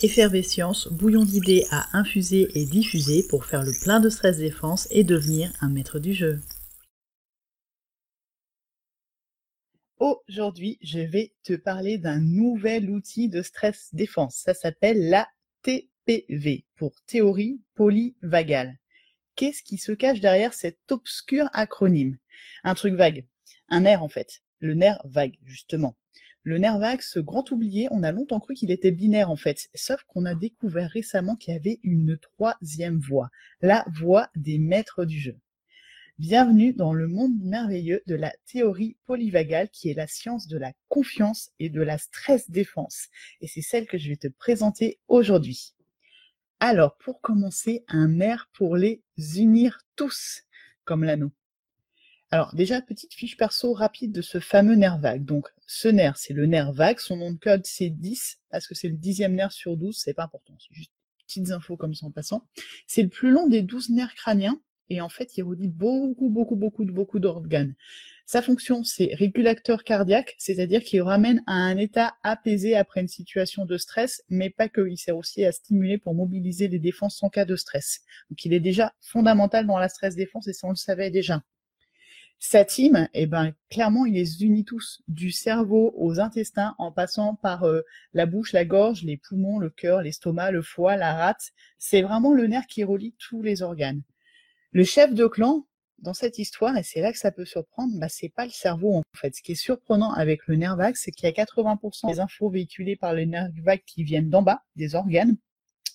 [0.00, 5.02] Effervescience, bouillon d'idées à infuser et diffuser pour faire le plein de stress défense et
[5.02, 6.40] devenir un maître du jeu.
[9.98, 14.36] Aujourd'hui, je vais te parler d'un nouvel outil de stress défense.
[14.36, 15.26] Ça s'appelle la
[15.62, 18.78] TPV pour théorie polyvagale.
[19.34, 22.18] Qu'est-ce qui se cache derrière cet obscur acronyme?
[22.62, 23.26] Un truc vague,
[23.68, 25.96] un nerf en fait, le nerf vague justement.
[26.48, 29.68] Le nerf vague, ce grand oublié, on a longtemps cru qu'il était binaire en fait,
[29.74, 33.28] sauf qu'on a découvert récemment qu'il y avait une troisième voie,
[33.60, 35.36] la voie des maîtres du jeu.
[36.18, 40.72] Bienvenue dans le monde merveilleux de la théorie polyvagale qui est la science de la
[40.88, 43.08] confiance et de la stress défense.
[43.42, 45.74] Et c'est celle que je vais te présenter aujourd'hui.
[46.60, 49.02] Alors, pour commencer, un air pour les
[49.36, 50.44] unir tous,
[50.86, 51.30] comme l'anneau.
[52.30, 55.24] Alors déjà, petite fiche perso rapide de ce fameux nerf vague.
[55.24, 58.74] Donc ce nerf, c'est le nerf vague, son nom de code c'est 10, parce que
[58.74, 60.92] c'est le dixième nerf sur 12, c'est pas important, c'est juste
[61.26, 62.46] petites infos comme ça en passant.
[62.86, 66.56] C'est le plus long des 12 nerfs crâniens, et en fait, il relie beaucoup, beaucoup,
[66.56, 67.74] beaucoup, beaucoup d'organes.
[68.26, 73.64] Sa fonction, c'est régulateur cardiaque, c'est-à-dire qu'il ramène à un état apaisé après une situation
[73.64, 77.30] de stress, mais pas que, il sert aussi à stimuler pour mobiliser les défenses en
[77.30, 78.00] cas de stress.
[78.30, 81.42] Donc il est déjà fondamental dans la stress défense, et ça on le savait déjà.
[82.40, 87.34] Sa team, eh ben, clairement, il les unit tous, du cerveau aux intestins, en passant
[87.34, 91.50] par euh, la bouche, la gorge, les poumons, le cœur, l'estomac, le foie, la rate.
[91.78, 94.02] C'est vraiment le nerf qui relie tous les organes.
[94.70, 95.66] Le chef de clan,
[95.98, 98.94] dans cette histoire, et c'est là que ça peut surprendre, bah, c'est pas le cerveau
[98.94, 99.34] en fait.
[99.34, 102.50] Ce qui est surprenant avec le nerf vague, c'est qu'il y a 80% des infos
[102.50, 105.36] véhiculées par le nerf vague qui viennent d'en bas, des organes,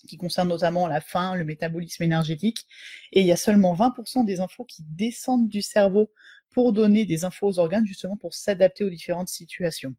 [0.06, 2.66] qui concernent notamment la faim, le métabolisme énergétique,
[3.12, 6.10] et il y a seulement 20% des infos qui descendent du cerveau
[6.54, 9.94] pour donner des infos aux organes, justement pour s'adapter aux différentes situations.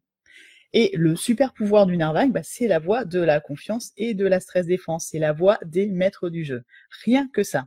[0.72, 4.26] Et le super pouvoir du vague, bah, c'est la voie de la confiance et de
[4.26, 5.08] la stress défense.
[5.10, 6.64] C'est la voie des maîtres du jeu.
[7.04, 7.66] Rien que ça.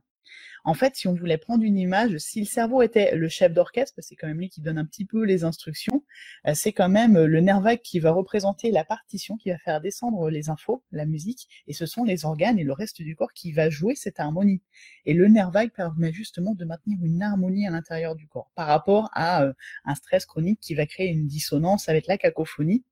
[0.64, 4.00] En fait, si on voulait prendre une image, si le cerveau était le chef d'orchestre,
[4.00, 6.04] c'est quand même lui qui donne un petit peu les instructions,
[6.48, 9.82] euh, c'est quand même euh, le nerf qui va représenter la partition, qui va faire
[9.82, 13.34] descendre les infos, la musique, et ce sont les organes et le reste du corps
[13.34, 14.62] qui va jouer cette harmonie.
[15.06, 19.10] Et le nerf permet justement de maintenir une harmonie à l'intérieur du corps par rapport
[19.14, 19.54] à euh,
[19.86, 22.84] un stress chronique qui va créer une dissonance avec la cacophonie.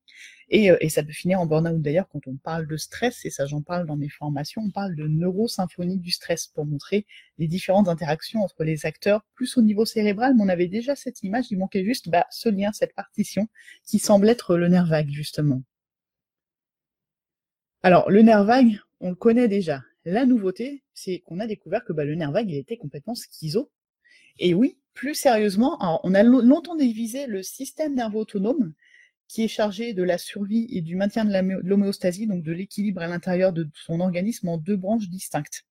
[0.50, 3.46] Et, et, ça peut finir en burn-out d'ailleurs quand on parle de stress, et ça
[3.46, 7.06] j'en parle dans mes formations, on parle de neurosymphonie du stress pour montrer
[7.38, 11.22] les différentes interactions entre les acteurs, plus au niveau cérébral, mais on avait déjà cette
[11.22, 13.50] image, il manquait juste bah, ce lien, cette partition,
[13.86, 15.62] qui semble être le nerf vague, justement.
[17.84, 19.84] Alors, le nerf vague, on le connaît déjà.
[20.06, 23.70] La nouveauté, c'est qu'on a découvert que bah, le nerf vague, était complètement schizo.
[24.40, 28.74] Et oui, plus sérieusement, on a longtemps divisé le système nerveux autonome,
[29.28, 31.34] qui est chargé de la survie et du maintien de
[31.64, 35.66] l'homéostasie, donc de l'équilibre à l'intérieur de son organisme, en deux branches distinctes.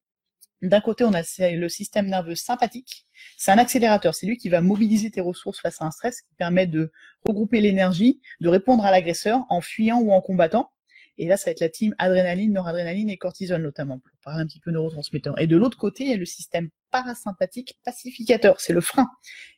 [0.62, 3.06] D'un côté, on a le système nerveux sympathique.
[3.36, 4.14] C'est un accélérateur.
[4.14, 6.92] C'est lui qui va mobiliser tes ressources face à un stress, qui permet de
[7.24, 10.70] regrouper l'énergie, de répondre à l'agresseur en fuyant ou en combattant.
[11.18, 14.46] Et là, ça va être la team adrénaline, noradrénaline et cortisol notamment, pour parler un
[14.46, 15.40] petit peu neurotransmetteur.
[15.40, 18.60] Et de l'autre côté, il y a le système parasympathique pacificateur.
[18.60, 19.08] C'est le frein.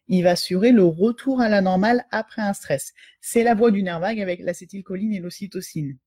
[0.06, 2.92] Il va assurer le retour à la normale après un stress.
[3.20, 5.98] C'est la voie du nerf vague avec l'acétylcholine et l'ocytocine.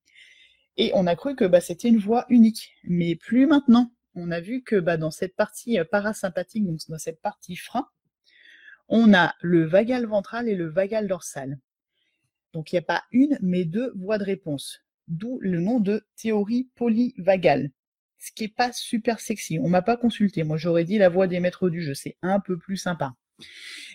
[0.78, 2.72] Et on a cru que bah, c'était une voie unique.
[2.84, 6.98] Mais plus maintenant on a vu que bah, dans cette partie euh, parasympathique, donc dans
[6.98, 7.88] cette partie frein,
[8.90, 11.60] on a le vagal ventral et le vagal dorsal.
[12.54, 14.82] Donc il n'y a pas une, mais deux voies de réponse.
[15.12, 17.70] D'où le nom de théorie polyvagale.
[18.18, 19.60] Ce qui n'est pas super sexy.
[19.60, 20.44] On m'a pas consulté.
[20.44, 21.94] Moi, j'aurais dit la voie des maîtres du jeu.
[21.94, 23.14] C'est un peu plus sympa.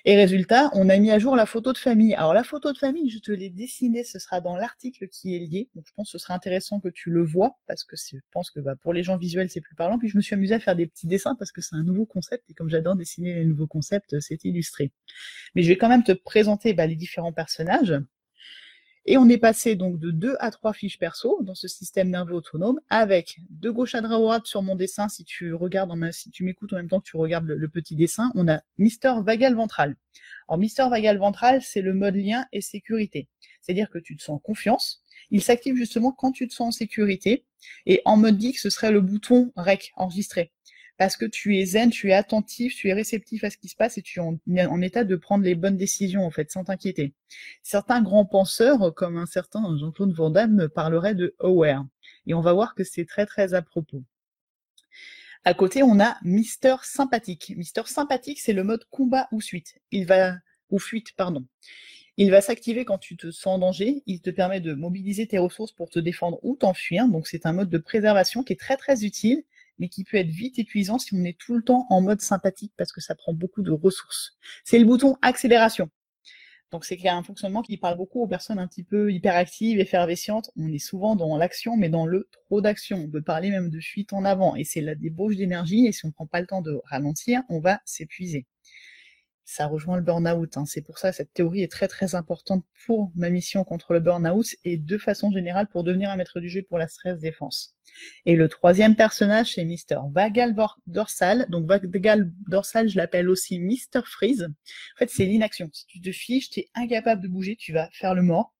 [0.05, 2.15] Et résultat, on a mis à jour la photo de famille.
[2.15, 5.39] Alors la photo de famille, je te l'ai dessinée, ce sera dans l'article qui est
[5.39, 5.71] lié.
[5.75, 8.51] Donc je pense que ce sera intéressant que tu le vois, parce que je pense
[8.51, 9.99] que bah, pour les gens visuels, c'est plus parlant.
[9.99, 12.05] Puis je me suis amusée à faire des petits dessins, parce que c'est un nouveau
[12.05, 14.93] concept, et comme j'adore dessiner les nouveaux concepts, c'est illustré.
[15.55, 17.95] Mais je vais quand même te présenter bah, les différents personnages.
[19.09, 22.35] Et on est passé donc de 2 à 3 fiches perso dans ce système nerveux
[22.35, 26.43] autonome avec de gauche à droite sur mon dessin, si tu regardes, en, si tu
[26.43, 29.95] m'écoutes en même temps que tu regardes le, petit dessin, on a Mister Vagal Ventral.
[30.49, 33.29] Alors Mister Vagal Ventral, c'est le mode lien et sécurité.
[33.61, 35.05] C'est-à-dire que tu te sens confiance.
[35.31, 37.45] Il s'active justement quand tu te sens en sécurité.
[37.87, 40.53] Et en mode geek, ce serait le bouton REC, enregistré
[40.99, 43.77] parce que tu es zen, tu es attentif, tu es réceptif à ce qui se
[43.77, 47.15] passe et tu es en, état de prendre les bonnes décisions, en fait, sans t'inquiéter.
[47.63, 50.33] Certains grands penseurs, comme un certain Jean-Claude Van
[50.75, 51.85] parleraient de aware.
[52.27, 54.03] Et on va voir que c'est très, très à propos.
[55.45, 57.53] À côté, on a Mister Sympathique.
[57.57, 59.79] Mister Sympathique, c'est le mode combat ou suite.
[59.93, 60.35] Il va,
[60.71, 61.47] ou fuite, pardon.
[62.17, 64.03] Il va s'activer quand tu te sens en danger.
[64.07, 67.07] Il te permet de mobiliser tes ressources pour te défendre ou t'enfuir.
[67.09, 69.45] Donc c'est un mode de préservation qui est très très utile,
[69.79, 72.73] mais qui peut être vite épuisant si on est tout le temps en mode sympathique
[72.77, 74.37] parce que ça prend beaucoup de ressources.
[74.65, 75.91] C'est le bouton accélération.
[76.73, 80.51] Donc c'est un fonctionnement qui parle beaucoup aux personnes un petit peu hyperactives, effervescentes.
[80.57, 82.99] On est souvent dans l'action, mais dans le trop d'action.
[82.99, 86.05] On peut parler même de fuite en avant, et c'est la débauche d'énergie, et si
[86.05, 88.47] on ne prend pas le temps de ralentir, on va s'épuiser
[89.47, 90.57] ça rejoint le burn-out.
[90.57, 90.67] Hein.
[90.67, 94.47] C'est pour ça cette théorie est très très importante pour ma mission contre le burn-out
[94.65, 97.75] et de façon générale pour devenir un maître du jeu pour la stress défense.
[98.27, 100.01] Et le troisième personnage, c'est Mr.
[100.13, 100.55] Vagal
[100.89, 101.47] Dorsal.
[101.49, 104.03] Donc Vagal Dorsal, je l'appelle aussi Mr.
[104.05, 104.43] Freeze.
[104.43, 105.71] En fait, c'est l'inaction.
[105.73, 108.53] Si tu te fiches, tu es incapable de bouger, tu vas faire le mort.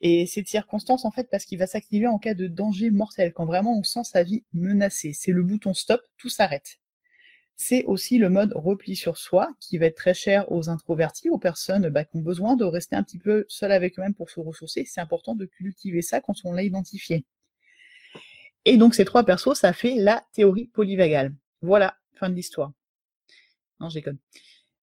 [0.00, 3.46] Et cette circonstance, en fait, parce qu'il va s'activer en cas de danger mortel, quand
[3.46, 5.12] vraiment on sent sa vie menacée.
[5.14, 6.81] C'est le bouton stop, tout s'arrête
[7.62, 11.38] c'est aussi le mode repli sur soi qui va être très cher aux introvertis, aux
[11.38, 14.40] personnes bah, qui ont besoin de rester un petit peu seules avec eux-mêmes pour se
[14.40, 14.84] ressourcer.
[14.84, 17.24] C'est important de cultiver ça quand on l'a identifié.
[18.64, 21.34] Et donc ces trois persos, ça fait la théorie polyvagale.
[21.62, 22.72] Voilà, fin de l'histoire.
[23.78, 24.18] Non, j'ai comme.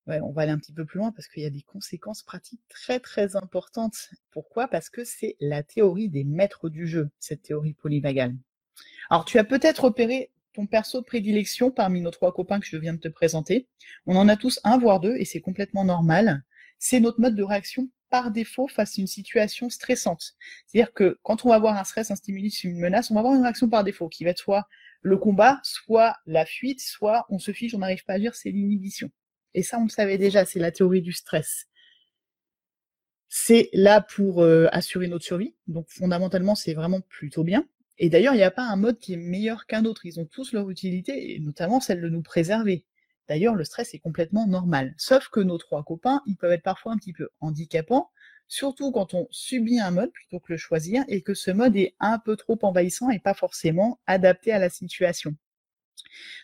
[0.08, 2.64] on va aller un petit peu plus loin parce qu'il y a des conséquences pratiques
[2.70, 4.10] très très importantes.
[4.32, 4.70] Pourquoi?
[4.70, 8.36] Parce que c'est la théorie des maîtres du jeu, cette théorie polyvagale.
[9.10, 12.78] Alors tu as peut-être repéré ton perso de prédilection parmi nos trois copains que je
[12.78, 13.68] viens de te présenter.
[14.06, 16.44] On en a tous un, voire deux, et c'est complètement normal.
[16.80, 20.34] C'est notre mode de réaction par défaut face à une situation stressante.
[20.66, 23.36] C'est-à-dire que quand on va avoir un stress, un stimulus, une menace, on va avoir
[23.36, 24.68] une réaction par défaut qui va être soit
[25.02, 28.52] le combat, soit la fuite, soit on se fiche, on n'arrive pas à agir, c'est
[28.52, 29.10] l'inhibition.
[29.54, 31.68] Et ça, on le savait déjà, c'est la théorie du stress.
[33.30, 37.68] C'est là pour euh, assurer notre survie, donc fondamentalement, c'est vraiment plutôt bien.
[38.00, 40.06] Et d'ailleurs, il n'y a pas un mode qui est meilleur qu'un autre.
[40.06, 42.86] Ils ont tous leur utilité, et notamment celle de nous préserver.
[43.28, 44.96] D'ailleurs, le stress est complètement normal.
[44.98, 48.10] Sauf que nos trois copains, ils peuvent être parfois un petit peu handicapants,
[48.48, 51.94] surtout quand on subit un mode plutôt que le choisir, et que ce mode est
[52.00, 55.36] un peu trop envahissant et pas forcément adapté à la situation.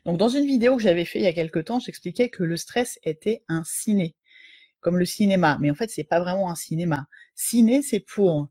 [0.06, 2.58] Donc, dans une vidéo que j'avais fait il y a quelques temps, j'expliquais que le
[2.58, 4.16] stress était un ciné,
[4.82, 5.58] comme le cinéma.
[5.62, 7.08] Mais en fait, c'est pas vraiment un cinéma.
[7.34, 8.50] Ciné, c'est pour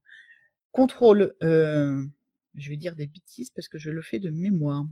[0.72, 2.04] contrôle, euh,
[2.54, 4.86] je vais dire des bêtises parce que je le fais de mémoire.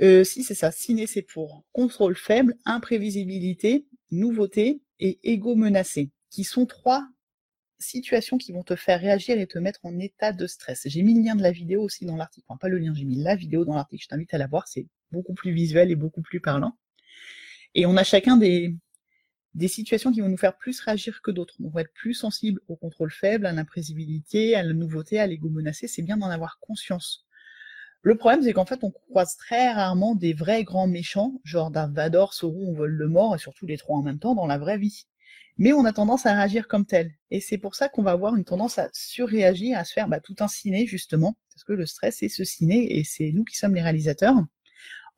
[0.00, 6.44] Euh, si c'est ça, ciné c'est pour contrôle faible, imprévisibilité, nouveauté et égo menacé, qui
[6.44, 7.08] sont trois
[7.80, 10.82] situations qui vont te faire réagir et te mettre en état de stress.
[10.86, 13.04] J'ai mis le lien de la vidéo aussi dans l'article, enfin pas le lien, j'ai
[13.04, 15.96] mis la vidéo dans l'article, je t'invite à la voir, c'est beaucoup plus visuel et
[15.96, 16.76] beaucoup plus parlant.
[17.74, 18.74] Et on a chacun des,
[19.54, 21.54] des situations qui vont nous faire plus réagir que d'autres.
[21.62, 25.48] On va être plus sensible au contrôle faible, à l'imprévisibilité, à la nouveauté, à l'ego
[25.48, 25.88] menacé.
[25.88, 27.26] C'est bien d'en avoir conscience.
[28.02, 31.92] Le problème, c'est qu'en fait, on croise très rarement des vrais grands méchants, genre Darth
[31.92, 34.58] Vader, Sauron, on vole le mort, et surtout les trois en même temps dans la
[34.58, 35.06] vraie vie.
[35.56, 37.10] Mais on a tendance à réagir comme tel.
[37.32, 40.20] Et c'est pour ça qu'on va avoir une tendance à surréagir, à se faire bah,
[40.20, 43.56] tout un ciné, justement, parce que le stress, c'est ce ciné, et c'est nous qui
[43.56, 44.36] sommes les réalisateurs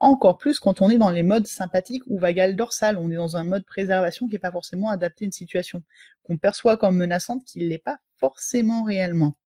[0.00, 2.97] encore plus quand on est dans les modes sympathiques ou vagal dorsal.
[2.97, 5.82] On est dans un mode préservation qui n'est pas forcément adapté à une situation
[6.25, 9.37] qu'on perçoit comme menaçante, qui ne l'est pas forcément réellement.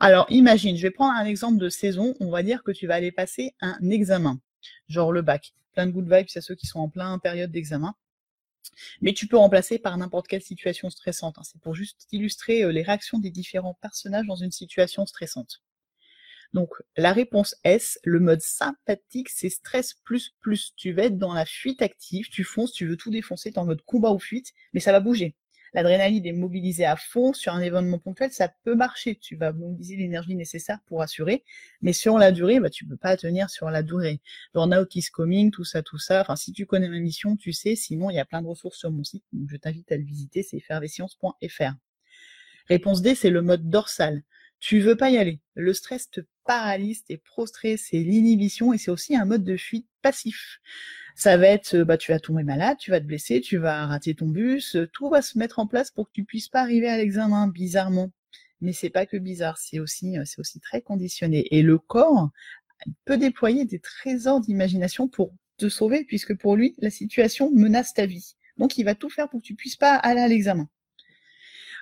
[0.00, 2.14] Alors, imagine, je vais prendre un exemple de saison.
[2.20, 4.40] On va dire que tu vas aller passer un examen,
[4.88, 5.52] genre le bac.
[5.72, 7.94] Plein de good vibes à ceux qui sont en plein période d'examen.
[9.02, 11.36] Mais tu peux remplacer par n'importe quelle situation stressante.
[11.38, 11.42] Hein.
[11.44, 15.62] C'est pour juste illustrer euh, les réactions des différents personnages dans une situation stressante.
[16.52, 20.74] Donc la réponse S, le mode sympathique, c'est stress plus plus.
[20.76, 23.58] Tu vas être dans la fuite active, tu fonces, tu veux tout défoncer, tu es
[23.58, 25.36] en mode combat ou fuite, mais ça va bouger.
[25.72, 29.16] L'adrénaline est mobilisée à fond sur un événement ponctuel, ça peut marcher.
[29.16, 31.44] Tu vas mobiliser l'énergie nécessaire pour assurer,
[31.80, 34.20] mais sur la durée, bah, tu peux pas tenir sur la durée.
[34.52, 36.22] Burnout is coming, tout ça, tout ça.
[36.22, 37.76] Enfin, si tu connais ma mission, tu sais.
[37.76, 39.24] Sinon, il y a plein de ressources sur mon site.
[39.32, 40.42] Donc, je t'invite à le visiter.
[40.42, 41.74] C'est effervescience.fr.
[42.68, 44.24] Réponse D, c'est le mode dorsal
[44.60, 45.40] tu veux pas y aller.
[45.54, 49.86] Le stress te paralyse, t'es prostré, c'est l'inhibition et c'est aussi un mode de fuite
[50.02, 50.60] passif.
[51.16, 54.14] Ça va être, bah, tu vas tomber malade, tu vas te blesser, tu vas rater
[54.14, 56.98] ton bus, tout va se mettre en place pour que tu puisses pas arriver à
[56.98, 58.12] l'examen, bizarrement.
[58.60, 61.46] Mais c'est pas que bizarre, c'est aussi, c'est aussi très conditionné.
[61.50, 62.30] Et le corps
[63.04, 68.06] peut déployer des trésors d'imagination pour te sauver, puisque pour lui, la situation menace ta
[68.06, 68.36] vie.
[68.58, 70.68] Donc, il va tout faire pour que tu puisses pas aller à l'examen.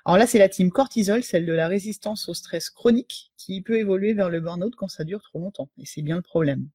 [0.05, 3.79] Alors là, c'est la team cortisol, celle de la résistance au stress chronique, qui peut
[3.79, 5.71] évoluer vers le burn-out quand ça dure trop longtemps.
[5.79, 6.69] Et c'est bien le problème.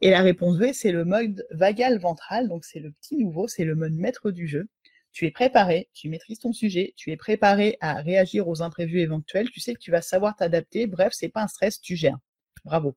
[0.00, 3.64] Et la réponse V, c'est le mode vagal ventral, donc c'est le petit nouveau, c'est
[3.64, 4.68] le mode maître du jeu.
[5.12, 9.48] Tu es préparé, tu maîtrises ton sujet, tu es préparé à réagir aux imprévus éventuels,
[9.50, 12.18] tu sais que tu vas savoir t'adapter, bref, c'est pas un stress, tu gères.
[12.64, 12.96] Bravo.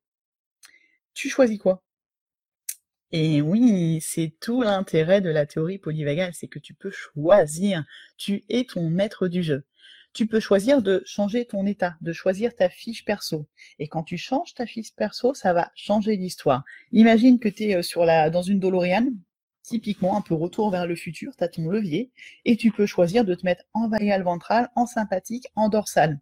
[1.14, 1.84] Tu choisis quoi?
[3.12, 7.86] Et oui, c'est tout l'intérêt de la théorie polyvagale, c'est que tu peux choisir.
[8.18, 9.66] Tu es ton maître du jeu.
[10.14, 13.48] Tu peux choisir de changer ton état, de choisir ta fiche perso.
[13.80, 16.64] Et quand tu changes ta fiche perso, ça va changer l'histoire.
[16.92, 19.10] Imagine que tu es euh, sur la, dans une DeLorean,
[19.64, 22.12] typiquement un peu retour vers le futur, tu as ton levier,
[22.46, 26.20] et tu peux choisir de te mettre en vagal ventral, en sympathique, en dorsal.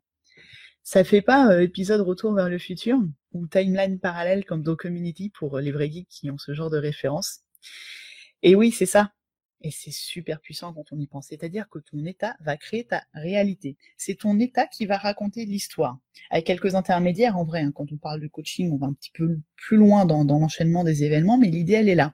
[0.86, 3.00] Ça fait pas euh, épisode retour vers le futur
[3.34, 6.70] ou timeline parallèle comme dans Community pour euh, les vrais geeks qui ont ce genre
[6.70, 7.40] de référence.
[8.44, 9.12] Et oui, c'est ça.
[9.62, 11.30] Et c'est super puissant quand on y pense.
[11.30, 13.78] C'est-à-dire que ton état va créer ta réalité.
[13.98, 15.98] C'est ton état qui va raconter l'histoire.
[16.30, 19.12] Avec quelques intermédiaires, en vrai, hein, quand on parle de coaching, on va un petit
[19.12, 22.14] peu plus loin dans, l'enchaînement des événements, mais l'idée, elle est là.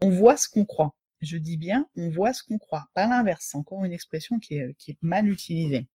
[0.00, 0.94] On, voit ce qu'on croit.
[1.20, 2.86] Je dis bien, on voit ce qu'on croit.
[2.94, 3.48] Pas l'inverse.
[3.50, 5.88] C'est encore une expression qui est mal utilisée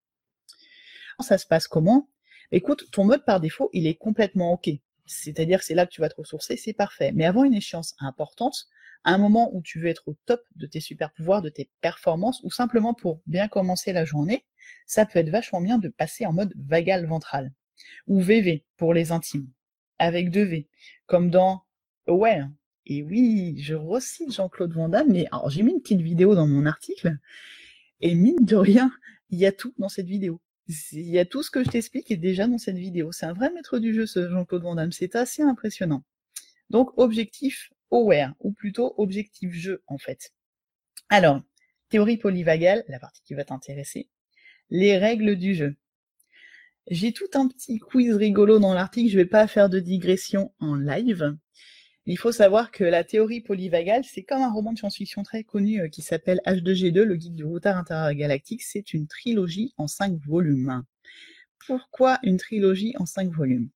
[1.20, 2.10] ça se passe comment?
[2.52, 4.70] Écoute, ton mode par défaut, il est complètement OK.
[5.06, 7.12] C'est-à-dire que c'est là que tu vas te ressourcer, c'est parfait.
[7.14, 8.68] Mais avant une échéance importante,
[9.04, 11.70] à un moment où tu veux être au top de tes super pouvoirs, de tes
[11.82, 14.46] performances, ou simplement pour bien commencer la journée,
[14.86, 17.54] ça peut être vachement bien de passer en mode vagal ventral,
[18.08, 19.50] ou VV pour les intimes,
[19.98, 20.68] avec deux V,
[21.06, 21.64] comme dans
[22.08, 22.42] Ouais.
[22.86, 26.48] Et oui, je recite Jean-Claude Van Damme, mais alors j'ai mis une petite vidéo dans
[26.48, 27.18] mon article,
[28.00, 28.92] et mine de rien,
[29.30, 30.42] il y a tout dans cette vidéo.
[30.68, 33.12] Il y a tout ce que je t'explique est déjà dans cette vidéo.
[33.12, 34.92] C'est un vrai maître du jeu, ce Jean-Claude Van Damme.
[34.92, 36.04] C'est assez impressionnant.
[36.70, 40.34] Donc, objectif aware, ou plutôt objectif jeu, en fait.
[41.10, 41.42] Alors,
[41.90, 44.10] théorie polyvagale, la partie qui va t'intéresser.
[44.70, 45.78] Les règles du jeu.
[46.90, 50.76] J'ai tout un petit quiz rigolo dans l'article, je vais pas faire de digression en
[50.76, 51.38] live.
[52.10, 55.82] Il faut savoir que la théorie polyvagale, c'est comme un roman de science-fiction très connu
[55.82, 58.64] euh, qui s'appelle H2G2, le guide du routard intergalactique.
[58.64, 60.84] C'est une trilogie en cinq volumes.
[61.66, 63.70] Pourquoi une trilogie en cinq volumes?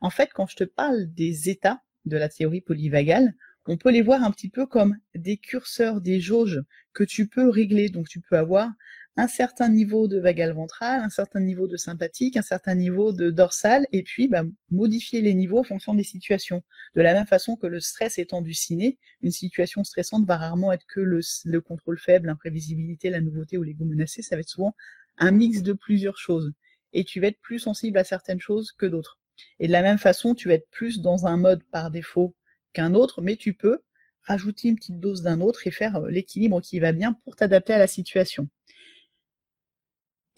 [0.00, 3.34] En fait, quand je te parle des états de la théorie polyvagale,
[3.66, 6.62] on peut les voir un petit peu comme des curseurs, des jauges
[6.92, 7.88] que tu peux régler.
[7.88, 8.68] Donc tu peux avoir
[9.16, 13.30] un certain niveau de vagal ventral, un certain niveau de sympathique, un certain niveau de
[13.30, 16.62] dorsal, et puis bah, modifier les niveaux en fonction des situations.
[16.94, 20.72] De la même façon que le stress étant du ciné, une situation stressante va rarement
[20.72, 24.48] être que le, le contrôle faible, l'imprévisibilité, la nouveauté ou l'ego menacé, ça va être
[24.48, 24.74] souvent
[25.18, 26.52] un mix de plusieurs choses.
[26.92, 29.18] Et tu vas être plus sensible à certaines choses que d'autres.
[29.60, 32.34] Et de la même façon, tu vas être plus dans un mode par défaut
[32.72, 33.80] qu'un autre, mais tu peux
[34.22, 37.72] rajouter une petite dose d'un autre et faire euh, l'équilibre qui va bien pour t'adapter
[37.72, 38.48] à la situation.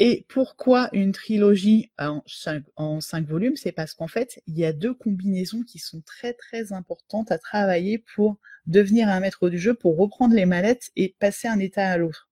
[0.00, 3.56] Et pourquoi une trilogie en cinq, volumes?
[3.56, 7.38] C'est parce qu'en fait, il y a deux combinaisons qui sont très très importantes à
[7.38, 11.90] travailler pour devenir un maître du jeu, pour reprendre les mallettes et passer d'un état
[11.90, 12.28] à l'autre.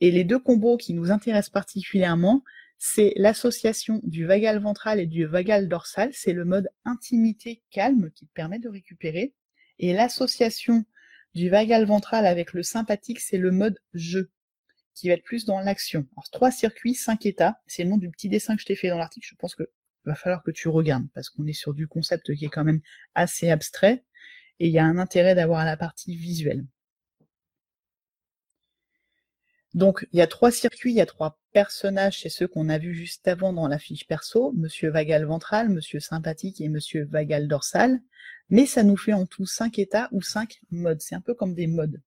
[0.00, 2.44] Et les deux combos qui nous intéressent particulièrement,
[2.78, 8.26] c'est l'association du vagal ventral et du vagal dorsal, c'est le mode intimité calme qui
[8.26, 9.32] permet de récupérer,
[9.78, 10.84] et l'association
[11.34, 14.30] du vagal ventral avec le sympathique, c'est le mode jeu
[14.94, 16.06] qui va être plus dans l'action.
[16.16, 18.88] Alors, trois circuits, cinq états, c'est le nom du petit dessin que je t'ai fait
[18.88, 19.64] dans l'article, je pense que
[20.04, 22.80] va falloir que tu regardes, parce qu'on est sur du concept qui est quand même
[23.14, 24.04] assez abstrait,
[24.58, 26.64] et il y a un intérêt d'avoir la partie visuelle.
[29.74, 32.78] Donc, il y a trois circuits, il y a trois personnages chez ceux qu'on a
[32.78, 37.48] vus juste avant dans la fiche perso, Monsieur Vagal ventral, Monsieur sympathique et Monsieur Vagal
[37.48, 38.00] dorsal,
[38.50, 41.00] mais ça nous fait en tout cinq états ou cinq modes.
[41.00, 42.02] C'est un peu comme des modes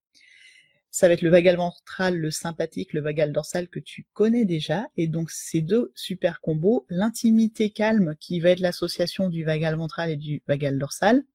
[0.96, 4.88] ça va être le vagal ventral, le sympathique, le vagal dorsal que tu connais déjà.
[4.96, 10.10] Et donc, ces deux super combos, l'intimité calme qui va être l'association du vagal ventral
[10.10, 11.25] et du vagal dorsal,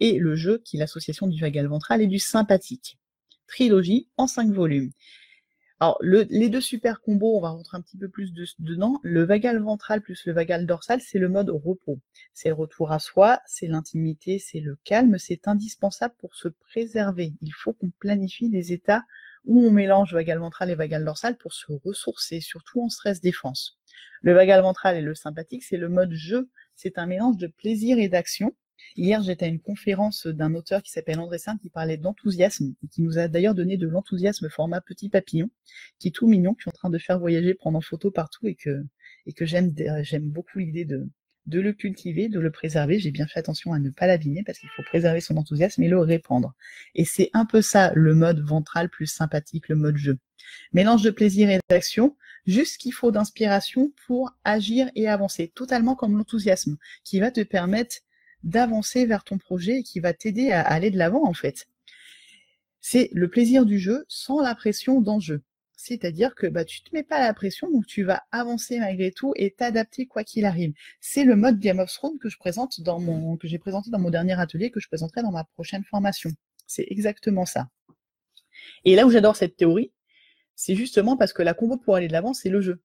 [0.00, 2.98] et le jeu qui est l'association du vagal ventral et du sympathique.
[3.46, 4.90] Trilogie en cinq volumes.
[5.84, 8.98] Alors, les deux super combos, on va rentrer un petit peu plus dedans.
[9.02, 12.00] Le vagal ventral plus le vagal dorsal, c'est le mode repos.
[12.32, 17.34] C'est le retour à soi, c'est l'intimité, c'est le calme, c'est indispensable pour se préserver.
[17.42, 19.02] Il faut qu'on planifie des états
[19.44, 23.78] où on mélange vagal ventral et vagal dorsal pour se ressourcer, surtout en stress défense.
[24.22, 26.48] Le vagal ventral et le sympathique, c'est le mode jeu.
[26.76, 28.54] C'est un mélange de plaisir et d'action.
[28.96, 32.88] Hier, j'étais à une conférence d'un auteur qui s'appelle André Saint qui parlait d'enthousiasme et
[32.88, 35.50] qui nous a d'ailleurs donné de l'enthousiasme format petit papillon,
[35.98, 38.46] qui est tout mignon, qui est en train de faire voyager, prendre en photo partout
[38.46, 38.84] et que,
[39.26, 41.08] et que j'aime, j'aime beaucoup l'idée de,
[41.46, 42.98] de le cultiver, de le préserver.
[42.98, 45.88] J'ai bien fait attention à ne pas l'abîmer parce qu'il faut préserver son enthousiasme et
[45.88, 46.54] le répandre.
[46.94, 50.18] Et c'est un peu ça, le mode ventral plus sympathique, le mode jeu.
[50.72, 56.16] Mélange de plaisir et d'action, juste qu'il faut d'inspiration pour agir et avancer, totalement comme
[56.16, 57.96] l'enthousiasme, qui va te permettre
[58.44, 61.66] d'avancer vers ton projet et qui va t'aider à aller de l'avant en fait.
[62.80, 65.42] C'est le plaisir du jeu sans la pression d'enjeu.
[65.76, 69.32] c'est-à-dire que bah, tu te mets pas la pression, donc tu vas avancer malgré tout
[69.36, 70.72] et t'adapter quoi qu'il arrive.
[71.00, 73.98] C'est le mode Game of Thrones que je présente dans mon, que j'ai présenté dans
[73.98, 76.30] mon dernier atelier, que je présenterai dans ma prochaine formation.
[76.66, 77.68] C'est exactement ça.
[78.84, 79.92] Et là où j'adore cette théorie,
[80.54, 82.80] c'est justement parce que la combo pour aller de l'avant, c'est le jeu.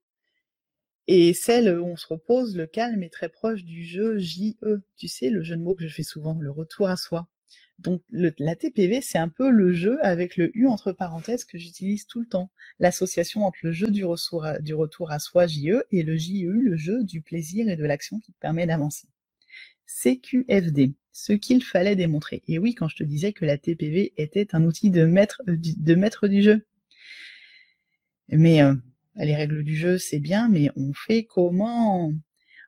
[1.12, 4.54] Et celle où on se repose, le calme est très proche du jeu JE.
[4.96, 7.28] Tu sais, le jeu de mots que je fais souvent, le retour à soi.
[7.80, 12.06] Donc la TPV, c'est un peu le jeu avec le U entre parenthèses que j'utilise
[12.06, 12.52] tout le temps.
[12.78, 17.22] L'association entre le jeu du, retour à soi JE et le JE, le jeu du
[17.22, 19.08] plaisir et de l'action qui te permet d'avancer.
[19.88, 22.44] CQFD, ce qu'il fallait démontrer.
[22.48, 25.96] Et oui, quand je te disais que la TPV était un outil de maître, de
[25.96, 26.68] maître du jeu.
[28.28, 28.76] Mais euh,
[29.26, 32.12] les règles du jeu, c'est bien, mais on fait comment?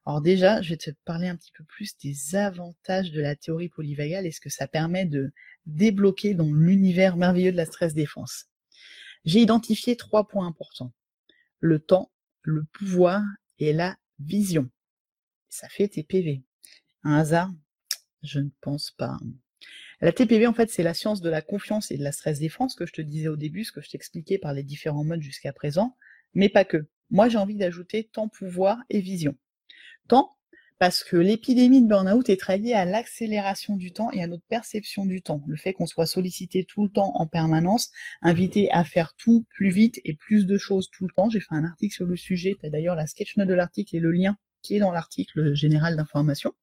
[0.05, 3.69] Alors déjà, je vais te parler un petit peu plus des avantages de la théorie
[3.69, 5.31] polyvagale et ce que ça permet de
[5.65, 8.45] débloquer dans l'univers merveilleux de la stress défense.
[9.25, 10.93] J'ai identifié trois points importants.
[11.59, 13.21] Le temps, le pouvoir
[13.59, 14.69] et la vision.
[15.49, 16.43] Ça fait TPV.
[17.03, 17.51] Un hasard?
[18.23, 19.17] Je ne pense pas.
[19.99, 22.73] La TPV, en fait, c'est la science de la confiance et de la stress défense
[22.73, 25.53] que je te disais au début, ce que je t'expliquais par les différents modes jusqu'à
[25.53, 25.95] présent,
[26.33, 26.87] mais pas que.
[27.09, 29.35] Moi, j'ai envie d'ajouter temps, pouvoir et vision
[30.07, 30.35] temps,
[30.79, 35.05] parce que l'épidémie de burn-out est très à l'accélération du temps et à notre perception
[35.05, 35.43] du temps.
[35.45, 39.69] Le fait qu'on soit sollicité tout le temps en permanence, invité à faire tout plus
[39.69, 41.29] vite et plus de choses tout le temps.
[41.29, 43.95] J'ai fait un article sur le sujet, tu as d'ailleurs la sketch note de l'article
[43.95, 46.53] et le lien qui est dans l'article général d'information.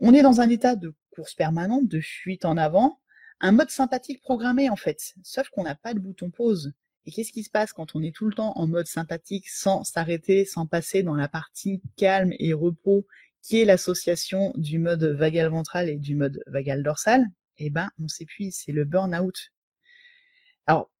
[0.00, 3.00] On est dans un état de course permanente, de fuite en avant,
[3.40, 6.72] un mode sympathique programmé en fait, sauf qu'on n'a pas de bouton pause.
[7.08, 9.82] Et qu'est-ce qui se passe quand on est tout le temps en mode sympathique, sans
[9.82, 13.06] s'arrêter, sans passer dans la partie calme et repos,
[13.40, 17.24] qui est l'association du mode vagal ventral et du mode vagal dorsal?
[17.56, 19.52] Eh ben, on s'épuise, c'est le burn-out.
[20.66, 20.90] Alors,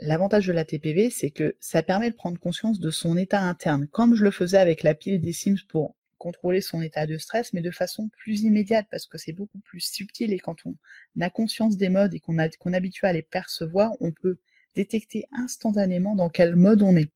[0.00, 3.86] l'avantage de la TPV, c'est que ça permet de prendre conscience de son état interne,
[3.86, 7.52] comme je le faisais avec la pile des Sims pour contrôler son état de stress,
[7.52, 10.74] mais de façon plus immédiate, parce que c'est beaucoup plus subtil et quand on
[11.20, 14.40] a conscience des modes et qu'on qu'on habitue à les percevoir, on peut
[14.78, 17.10] détecter instantanément dans quel mode on est.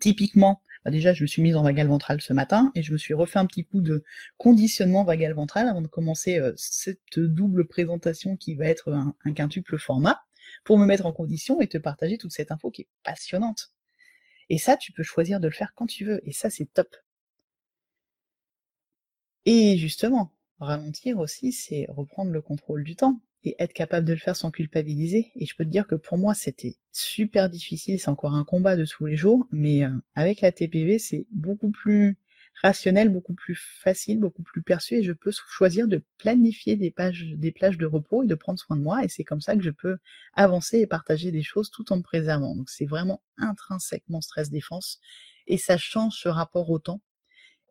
[0.00, 2.98] Typiquement, bah déjà, je me suis mise en vagal ventral ce matin et je me
[2.98, 4.04] suis refait un petit coup de
[4.36, 9.78] conditionnement vagal ventral avant de commencer euh, cette double présentation qui va être un, quintuple
[9.78, 10.20] format
[10.62, 13.72] pour me mettre en condition et te partager toute cette info qui est passionnante.
[14.50, 16.94] Et ça, tu peux choisir de le faire quand tu veux et ça, c'est top.
[19.46, 24.18] Et justement, ralentir aussi, c'est reprendre le contrôle du temps et être capable de le
[24.18, 25.30] faire sans culpabiliser.
[25.36, 28.76] Et je peux te dire que pour moi, c'était super difficile, c'est encore un combat
[28.76, 32.16] de tous les jours, mais euh, avec la TPV, c'est beaucoup plus
[32.62, 37.78] rationnel, beaucoup plus facile, beaucoup plus perçu, et je peux choisir de planifier des, plages
[37.78, 39.98] de repos et de prendre soin de moi, et c'est comme ça que je peux
[40.34, 42.54] avancer et partager des choses tout en me préservant.
[42.54, 45.00] Donc c'est vraiment intrinsèquement stress-défense,
[45.46, 47.02] et ça change ce rapport au temps,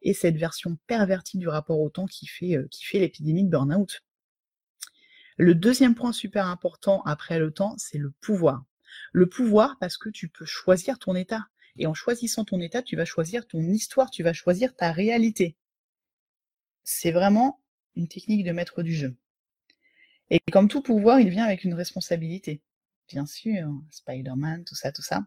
[0.02, 3.50] et cette version pervertie du rapport au temps qui fait, euh, qui fait l'épidémie de
[3.50, 4.04] burn-out.
[5.38, 8.64] Le deuxième point super important après le temps, c'est le pouvoir.
[9.12, 11.48] Le pouvoir parce que tu peux choisir ton état.
[11.76, 15.56] Et en choisissant ton état, tu vas choisir ton histoire, tu vas choisir ta réalité.
[16.84, 17.62] C'est vraiment
[17.96, 19.16] une technique de maître du jeu.
[20.30, 22.62] Et comme tout pouvoir, il vient avec une responsabilité.
[23.08, 25.26] Bien sûr, Spider-Man, tout ça, tout ça.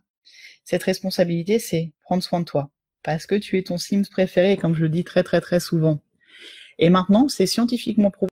[0.64, 2.70] Cette responsabilité, c'est prendre soin de toi.
[3.02, 6.00] Parce que tu es ton Sims préféré, comme je le dis très très très souvent.
[6.78, 8.30] Et maintenant, c'est scientifiquement prouvé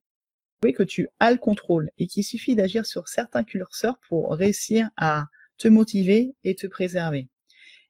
[0.72, 5.26] que tu as le contrôle et qu'il suffit d'agir sur certains curseurs pour réussir à
[5.58, 7.28] te motiver et te préserver.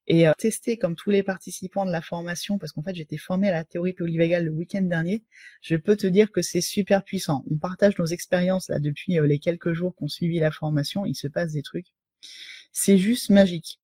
[0.07, 3.49] Et euh, tester comme tous les participants de la formation, parce qu'en fait j'étais formé
[3.49, 5.25] à la théorie polyvagale le week-end dernier,
[5.63, 7.43] je peux te dire que c'est super puissant.
[7.51, 11.15] On partage nos expériences là depuis euh, les quelques jours qu'on suivi la formation, il
[11.15, 11.87] se passe des trucs.
[12.73, 13.81] C'est juste magique.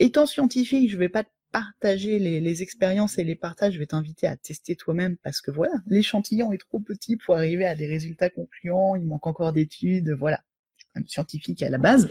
[0.00, 4.36] Étant scientifique, je vais pas partager les, expériences et les partages, je vais t'inviter à
[4.36, 8.96] tester toi-même parce que voilà, l'échantillon est trop petit pour arriver à des résultats concluants,
[8.96, 10.42] il manque encore d'études, voilà.
[10.76, 12.10] Je quand même scientifique à la base,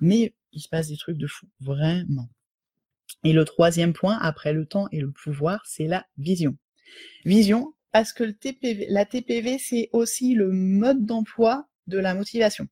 [0.00, 2.28] mais il se passe des trucs de fou, vraiment.
[3.24, 6.56] Et le troisième point, après le temps et le pouvoir, c'est la vision.
[7.24, 8.24] Vision, parce que
[8.88, 12.68] la TPV, c'est aussi le mode d'emploi de la motivation.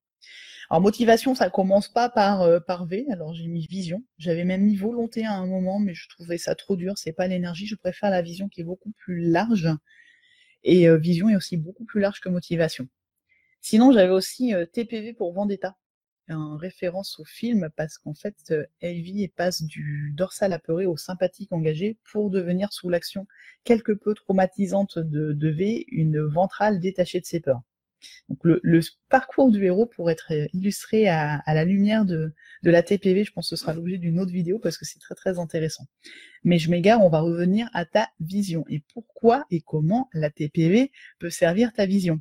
[0.73, 4.03] Alors motivation, ça commence pas par, euh, par V, alors j'ai mis vision.
[4.17, 7.27] J'avais même mis volonté à un moment, mais je trouvais ça trop dur, c'est pas
[7.27, 9.69] l'énergie, je préfère la vision qui est beaucoup plus large.
[10.65, 12.89] Et euh, vision est aussi beaucoup plus large que motivation.
[13.61, 15.77] Sinon, j'avais aussi euh, TPV pour Vendetta,
[16.31, 21.99] en référence au film, parce qu'en fait, Elvie passe du dorsal apeuré au sympathique engagé
[22.11, 23.27] pour devenir sous l'action
[23.65, 27.61] quelque peu traumatisante de, de V, une ventrale détachée de ses peurs.
[28.29, 33.25] Donc le, parcours du héros pour être illustré à, la lumière de, de, la TPV,
[33.25, 35.87] je pense que ce sera l'objet d'une autre vidéo parce que c'est très très intéressant.
[36.45, 40.93] Mais je m'égare, on va revenir à ta vision et pourquoi et comment la TPV
[41.19, 42.21] peut servir ta vision?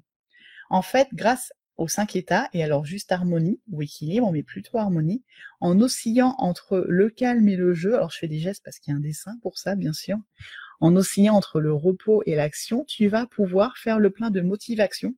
[0.69, 5.23] En fait, grâce aux cinq états, et alors juste harmonie ou équilibre, mais plutôt harmonie,
[5.59, 8.91] en oscillant entre le calme et le jeu, alors je fais des gestes parce qu'il
[8.91, 10.17] y a un dessin pour ça, bien sûr,
[10.79, 15.15] en oscillant entre le repos et l'action, tu vas pouvoir faire le plein de motivation.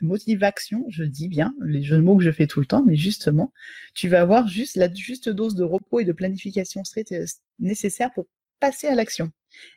[0.00, 2.96] Motivation, je dis bien, les jeux de mots que je fais tout le temps, mais
[2.96, 3.52] justement,
[3.94, 6.82] tu vas avoir juste la juste dose de repos et de planification
[7.58, 8.26] nécessaire pour
[8.60, 9.30] passer à l'action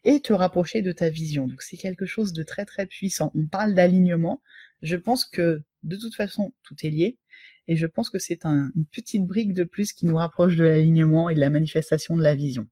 [0.04, 1.48] et te rapprocher de ta vision.
[1.48, 3.32] Donc c'est quelque chose de très très puissant.
[3.36, 4.42] On parle d'alignement.
[4.82, 7.18] Je pense que de toute façon, tout est lié.
[7.68, 11.30] Et je pense que c'est une petite brique de plus qui nous rapproche de l'alignement
[11.30, 12.68] et de la manifestation de la vision.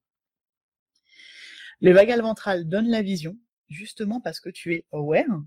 [1.82, 5.44] Le vagal ventral donne la vision, justement parce que tu es aware.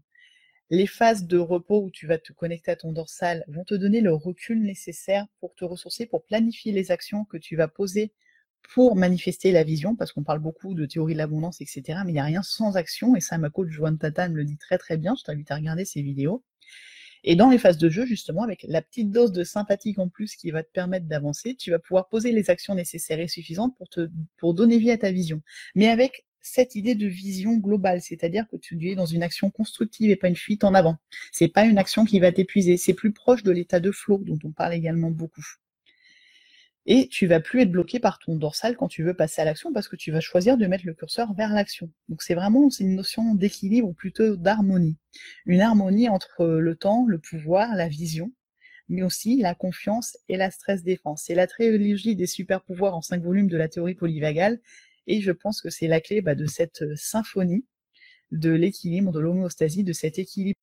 [0.70, 4.00] Les phases de repos où tu vas te connecter à ton dorsal vont te donner
[4.00, 8.12] le recul nécessaire pour te ressourcer, pour planifier les actions que tu vas poser
[8.74, 12.00] pour manifester la vision, parce qu'on parle beaucoup de théorie de l'abondance, etc.
[12.04, 14.44] Mais il n'y a rien sans action, et ça, ma coach Joanne Tata me le
[14.44, 16.44] dit très très bien, je t'invite à regarder ses vidéos.
[17.24, 20.37] Et dans les phases de jeu, justement, avec la petite dose de sympathique en plus
[20.37, 23.88] qui va te permettre d'avancer, tu vas pouvoir poser les actions nécessaires et suffisantes pour
[23.88, 25.42] te, pour donner vie à ta vision.
[25.74, 30.11] Mais avec cette idée de vision globale, c'est-à-dire que tu es dans une action constructive
[30.11, 30.96] et pas une fuite en avant.
[31.33, 34.38] C'est pas une action qui va t'épuiser, c'est plus proche de l'état de flow dont
[34.44, 35.44] on parle également beaucoup
[36.90, 39.74] et tu vas plus être bloqué par ton dorsal quand tu veux passer à l'action
[39.74, 41.90] parce que tu vas choisir de mettre le curseur vers l'action.
[42.09, 44.96] Donc c'est vraiment une notion d'équilibre ou plutôt d'harmonie.
[45.44, 48.33] Une harmonie entre le temps, le pouvoir, la vision,
[48.88, 51.24] mais aussi la confiance et la stress défense.
[51.27, 54.59] C'est la trilogie des super pouvoirs en cinq volumes de la théorie polyvagale
[55.09, 57.66] et je pense que c'est la clé bah, de cette symphonie
[58.31, 60.59] de l'équilibre, de l'homéostasie, de cet équilibre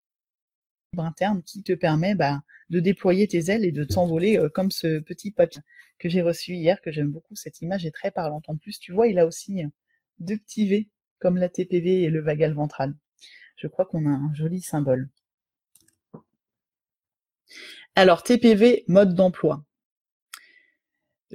[0.98, 5.32] interne qui te permet bah, de déployer tes ailes et de t'envoler comme ce petit
[5.32, 5.62] papier
[6.00, 7.36] que j'ai reçu hier, que j'aime beaucoup.
[7.36, 8.46] Cette image est très parlante.
[8.48, 9.64] En plus, tu vois, il a aussi
[10.20, 12.96] deux petits V, comme la TPV et le vagal ventral.
[13.58, 15.10] Je crois qu'on a un joli symbole.
[17.96, 19.64] Alors, TPV, mode d'emploi.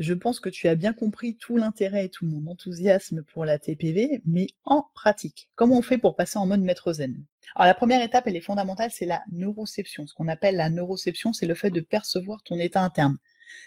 [0.00, 3.58] Je pense que tu as bien compris tout l'intérêt et tout mon enthousiasme pour la
[3.58, 5.50] TPV, mais en pratique.
[5.56, 7.22] Comment on fait pour passer en mode maître zen?
[7.54, 10.06] Alors la première étape, elle est fondamentale, c'est la neuroception.
[10.06, 13.18] Ce qu'on appelle la neuroception, c'est le fait de percevoir ton état interne.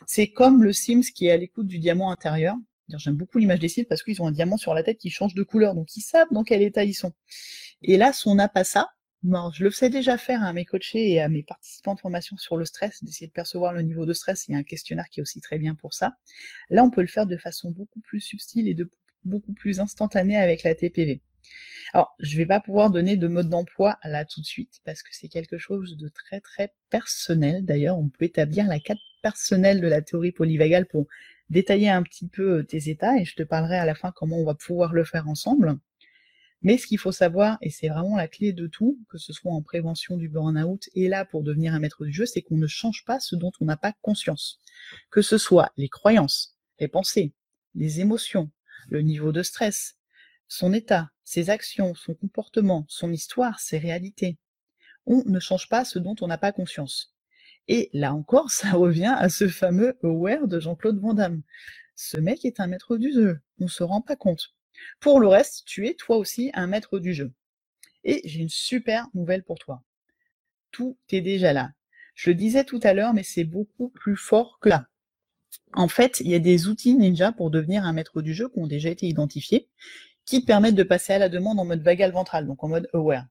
[0.07, 2.55] C'est comme le Sims qui est à l'écoute du diamant intérieur.
[2.89, 5.35] J'aime beaucoup l'image des Sims parce qu'ils ont un diamant sur la tête qui change
[5.35, 7.13] de couleur, donc ils savent dans quel état ils sont.
[7.83, 8.89] Et là, si on n'a pas ça,
[9.23, 12.57] je le sais déjà faire à mes coachés et à mes participants de formation sur
[12.57, 14.47] le stress, d'essayer de percevoir le niveau de stress.
[14.47, 16.17] Il y a un questionnaire qui est aussi très bien pour ça.
[16.69, 18.89] Là, on peut le faire de façon beaucoup plus subtile et de
[19.23, 21.21] beaucoup plus instantanée avec la TPV.
[21.93, 25.09] Alors, je vais pas pouvoir donner de mode d'emploi là tout de suite parce que
[25.11, 27.65] c'est quelque chose de très très personnel.
[27.65, 31.07] D'ailleurs, on peut établir la carte personnelle de la théorie polyvagale pour
[31.49, 34.37] détailler un petit peu euh, tes états et je te parlerai à la fin comment
[34.37, 35.77] on va pouvoir le faire ensemble.
[36.63, 39.51] Mais ce qu'il faut savoir, et c'est vraiment la clé de tout, que ce soit
[39.51, 42.67] en prévention du burn-out et là pour devenir un maître du jeu, c'est qu'on ne
[42.67, 44.61] change pas ce dont on n'a pas conscience.
[45.11, 47.33] Que ce soit les croyances, les pensées,
[47.75, 48.49] les émotions,
[48.87, 49.97] le niveau de stress,
[50.47, 54.37] son état, ses actions, son comportement, son histoire, ses réalités.
[55.05, 57.13] On ne change pas ce dont on n'a pas conscience.
[57.67, 61.41] Et là encore, ça revient à ce fameux aware de Jean-Claude Van Damme.
[61.95, 63.39] Ce mec est un maître du jeu.
[63.59, 64.53] On se rend pas compte.
[64.99, 67.31] Pour le reste, tu es toi aussi un maître du jeu.
[68.03, 69.83] Et j'ai une super nouvelle pour toi.
[70.71, 71.71] Tout est déjà là.
[72.15, 74.87] Je le disais tout à l'heure, mais c'est beaucoup plus fort que là.
[75.73, 78.59] En fait, il y a des outils ninja pour devenir un maître du jeu qui
[78.59, 79.69] ont déjà été identifiés,
[80.25, 82.89] qui te permettent de passer à la demande en mode vagal ventral, donc en mode
[82.93, 83.25] aware.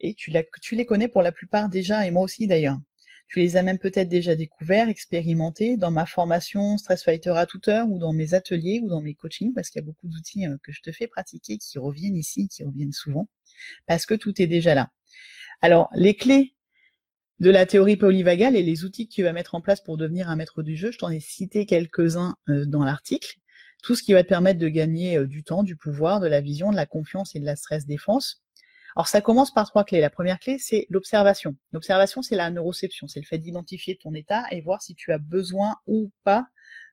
[0.00, 2.78] Et tu les connais pour la plupart déjà, et moi aussi d'ailleurs.
[3.28, 7.68] Tu les as même peut-être déjà découverts, expérimentés dans ma formation Stress Fighter à toute
[7.68, 10.46] heure ou dans mes ateliers ou dans mes coachings parce qu'il y a beaucoup d'outils
[10.46, 13.28] euh, que je te fais pratiquer qui reviennent ici, qui reviennent souvent
[13.86, 14.90] parce que tout est déjà là.
[15.60, 16.54] Alors, les clés
[17.40, 20.30] de la théorie polyvagale et les outils que tu vas mettre en place pour devenir
[20.30, 23.36] un maître du jeu, je t'en ai cité quelques-uns euh, dans l'article.
[23.82, 26.40] Tout ce qui va te permettre de gagner euh, du temps, du pouvoir, de la
[26.40, 28.42] vision, de la confiance et de la stress défense.
[28.96, 30.00] Alors ça commence par trois clés.
[30.00, 31.54] La première clé, c'est l'observation.
[31.72, 35.18] L'observation, c'est la neuroception, c'est le fait d'identifier ton état et voir si tu as
[35.18, 36.46] besoin ou pas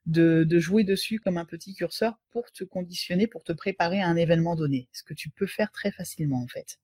[0.06, 4.18] de, jouer dessus comme un petit curseur pour te conditionner, pour te préparer à un
[4.18, 4.90] événement donné.
[4.92, 6.78] Ce que tu peux faire très facilement en fait.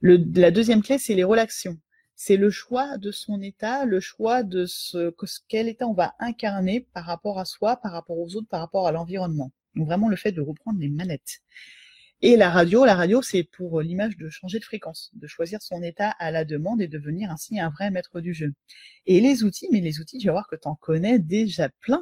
[0.00, 1.76] la deuxième clé, c'est les relations.
[2.14, 5.12] C'est le choix de son état, le choix de ce,
[5.48, 8.86] quel état on va incarner par rapport à soi, par rapport aux autres, par rapport
[8.86, 9.50] à l'environnement.
[9.74, 11.40] Donc vraiment le fait de reprendre les manettes.
[12.22, 15.82] Et la radio, la radio, c'est pour l'image de changer de fréquence, de choisir son
[15.82, 18.54] état à la demande et devenir ainsi un vrai maître du jeu.
[19.06, 22.00] Et les outils, mais les outils, tu vas voir que tu en connais déjà plein.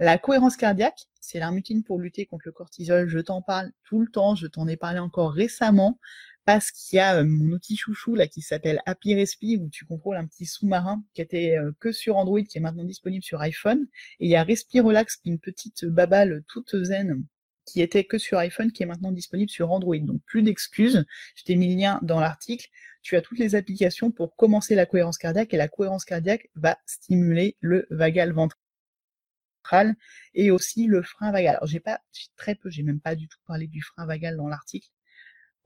[0.00, 3.08] La cohérence cardiaque, c'est l'armutine pour lutter contre le cortisol.
[3.08, 5.98] Je t'en parle tout le temps, je t'en ai parlé encore récemment
[6.44, 10.16] parce qu'il y a mon outil chouchou là qui s'appelle Happy Respi où tu contrôles
[10.16, 13.86] un petit sous-marin qui était que sur Android qui est maintenant disponible sur iPhone
[14.20, 17.22] et il y a Respi Relax qui est une petite babale toute zen
[17.68, 19.98] qui était que sur iPhone, qui est maintenant disponible sur Android.
[19.98, 21.04] Donc plus d'excuses.
[21.36, 22.66] Je t'ai mis le lien dans l'article.
[23.02, 26.78] Tu as toutes les applications pour commencer la cohérence cardiaque et la cohérence cardiaque va
[26.86, 29.94] stimuler le vagal ventral
[30.34, 31.56] et aussi le frein vagal.
[31.56, 32.00] Alors j'ai pas,
[32.36, 34.88] très peu, j'ai même pas du tout parlé du frein vagal dans l'article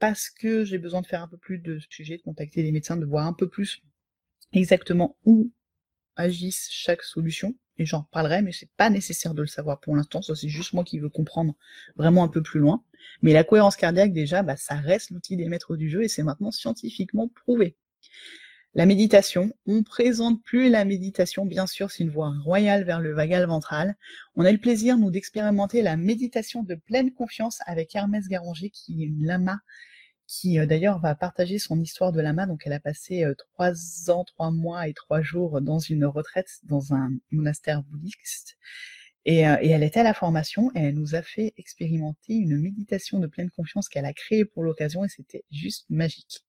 [0.01, 2.97] parce que j'ai besoin de faire un peu plus de sujet, de contacter des médecins,
[2.97, 3.81] de voir un peu plus
[4.53, 5.53] exactement où
[6.17, 10.23] agissent chaque solution et j'en reparlerai, mais c'est pas nécessaire de le savoir pour l'instant,
[10.23, 11.55] ça c'est juste moi qui veux comprendre
[11.97, 12.85] vraiment un peu plus loin.
[13.23, 16.23] Mais la cohérence cardiaque, déjà, bah, ça reste l'outil des maîtres du jeu et c'est
[16.23, 17.77] maintenant scientifiquement prouvé.
[18.75, 23.13] La méditation, on présente plus la méditation, bien sûr, c'est une voie royale vers le
[23.13, 23.97] vagal ventral.
[24.35, 29.03] On a le plaisir, nous, d'expérimenter la méditation de pleine confiance avec Hermès Garanger, qui
[29.03, 29.61] est une lama
[30.33, 32.47] qui euh, d'ailleurs va partager son histoire de lama.
[32.47, 36.49] Donc elle a passé euh, trois ans, trois mois et trois jours dans une retraite
[36.63, 38.57] dans un monastère bouddhiste.
[39.27, 42.59] Et, euh, et, elle était à la formation et elle nous a fait expérimenter une
[42.59, 46.47] méditation de pleine confiance qu'elle a créée pour l'occasion et c'était juste magique.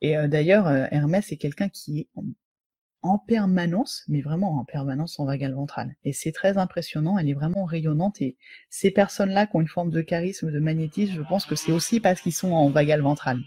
[0.00, 2.08] Et d'ailleurs, Hermès est quelqu'un qui est
[3.06, 5.94] en permanence, mais vraiment en permanence en vagal ventral.
[6.04, 8.20] Et c'est très impressionnant, elle est vraiment rayonnante.
[8.20, 8.36] Et
[8.70, 12.00] ces personnes-là qui ont une forme de charisme, de magnétisme, je pense que c'est aussi
[12.00, 13.40] parce qu'ils sont en vagal ventral.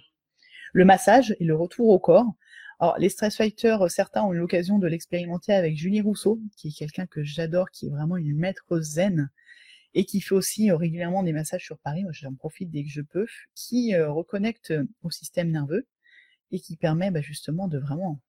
[0.74, 2.34] Le massage et le retour au corps.
[2.80, 6.78] Alors, les stress fighters, certains ont eu l'occasion de l'expérimenter avec Julie Rousseau, qui est
[6.78, 9.30] quelqu'un que j'adore, qui est vraiment une maître zen,
[9.93, 12.89] et qui fait aussi euh, régulièrement des massages sur Paris, moi j'en profite dès que
[12.89, 15.88] je peux, qui euh, reconnecte au système nerveux,
[16.52, 18.22] et qui permet bah, justement de vraiment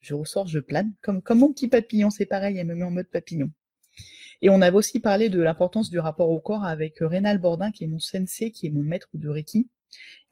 [0.00, 2.90] je ressors, je plane, comme, comme mon petit papillon, c'est pareil, elle me met en
[2.90, 3.50] mode papillon.
[4.42, 7.70] Et on avait aussi parlé de l'importance du rapport au corps avec euh, Rénal Bordin,
[7.70, 9.68] qui est mon sensei, qui est mon maître de Reiki.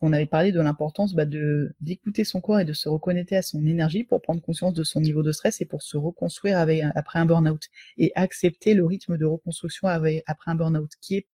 [0.01, 3.43] On avait parlé de l'importance bah, de d'écouter son corps et de se reconnecter à
[3.43, 6.83] son énergie pour prendre conscience de son niveau de stress et pour se reconstruire avec,
[6.95, 7.63] après un burn-out
[7.97, 11.27] et accepter le rythme de reconstruction avec, après un burn-out qui est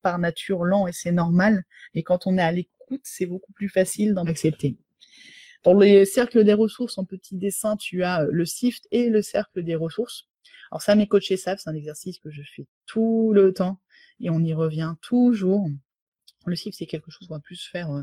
[0.00, 1.64] par nature lent et c'est normal.
[1.94, 4.78] Et quand on est à l'écoute, c'est beaucoup plus facile d'en accepter.
[5.64, 9.22] Dans les cercles des ressources en petit dessin, tu as euh, le SIFT et le
[9.22, 10.28] cercle des ressources.
[10.70, 13.80] Alors ça, mes coachés savent, c'est un exercice que je fais tout le temps
[14.20, 15.66] et on y revient toujours.
[16.46, 18.02] Le SIFT, c'est quelque chose qu'on va plus faire euh,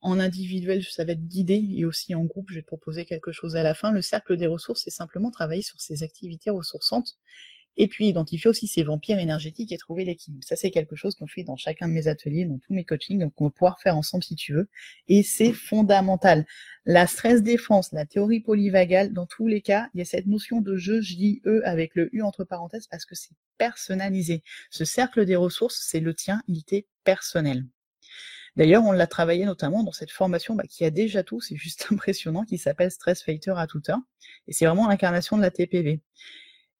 [0.00, 3.32] en individuel, ça va être guidé, et aussi en groupe, je vais te proposer quelque
[3.32, 3.90] chose à la fin.
[3.90, 7.18] Le cercle des ressources, c'est simplement travailler sur ces activités ressourçantes
[7.76, 10.42] et puis identifier aussi ces vampires énergétiques et trouver l'équilibre.
[10.44, 13.20] Ça, c'est quelque chose qu'on fait dans chacun de mes ateliers, dans tous mes coachings,
[13.20, 14.68] donc on va pouvoir faire ensemble si tu veux.
[15.06, 16.46] Et c'est fondamental.
[16.84, 20.60] La stress défense, la théorie polyvagale, dans tous les cas, il y a cette notion
[20.60, 21.18] de jeu, je
[21.64, 24.42] avec le U entre parenthèses parce que c'est personnalisé.
[24.70, 27.64] Ce cercle des ressources, c'est le tien, il était personnel.
[28.56, 31.86] D'ailleurs, on l'a travaillé notamment dans cette formation bah, qui a déjà tout, c'est juste
[31.92, 34.00] impressionnant, qui s'appelle Stress Fighter à toute heure.
[34.48, 36.00] Et c'est vraiment l'incarnation de la TPV.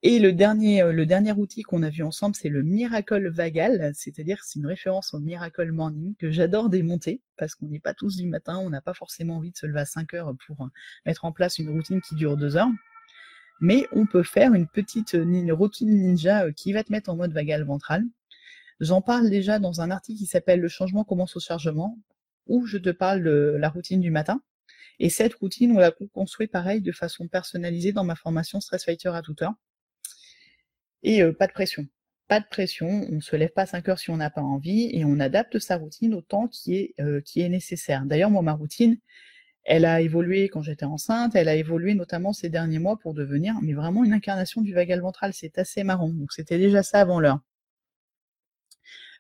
[0.05, 3.91] Et le dernier, euh, le dernier outil qu'on a vu ensemble, c'est le Miracle Vagal,
[3.95, 8.17] c'est-à-dire c'est une référence au Miracle Morning que j'adore démonter parce qu'on n'est pas tous
[8.17, 10.69] du matin, on n'a pas forcément envie de se lever à 5 heures pour euh,
[11.05, 12.71] mettre en place une routine qui dure 2 heures.
[13.61, 17.33] Mais on peut faire une petite euh, routine ninja qui va te mettre en mode
[17.33, 18.05] vagal ventral.
[18.79, 21.99] J'en parle déjà dans un article qui s'appelle Le changement commence au chargement,
[22.47, 24.43] où je te parle de la routine du matin.
[25.01, 29.11] Et cette routine, on l'a construit pareil de façon personnalisée dans ma formation Stress Fighter
[29.11, 29.55] à toute heure.
[31.03, 31.87] Et pas de pression.
[32.29, 34.43] Pas de pression, on ne se lève pas à 5 heures si on n'a pas
[34.43, 38.05] envie et on adapte sa routine au temps qui est, nécessaire.
[38.05, 38.99] D'ailleurs, moi, ma routine,
[39.65, 43.55] elle a évolué quand j'étais enceinte, elle a évolué notamment ces derniers mois pour devenir
[43.63, 45.33] mais vraiment une incarnation du vagal ventral.
[45.35, 46.11] C'est assez marrant.
[46.11, 47.41] Donc c'était déjà ça avant l'heure.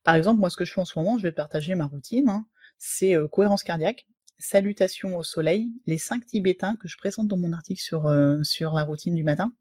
[0.04, 2.28] Par exemple, moi, ce que je fais en ce moment, je vais partager ma routine.
[2.28, 2.46] Hein.
[2.78, 4.06] c'est cohérence cardiaque,
[4.38, 8.04] salutation au soleil, les cinq tibétains que je présente dans mon article sur
[8.74, 9.52] la routine du matin.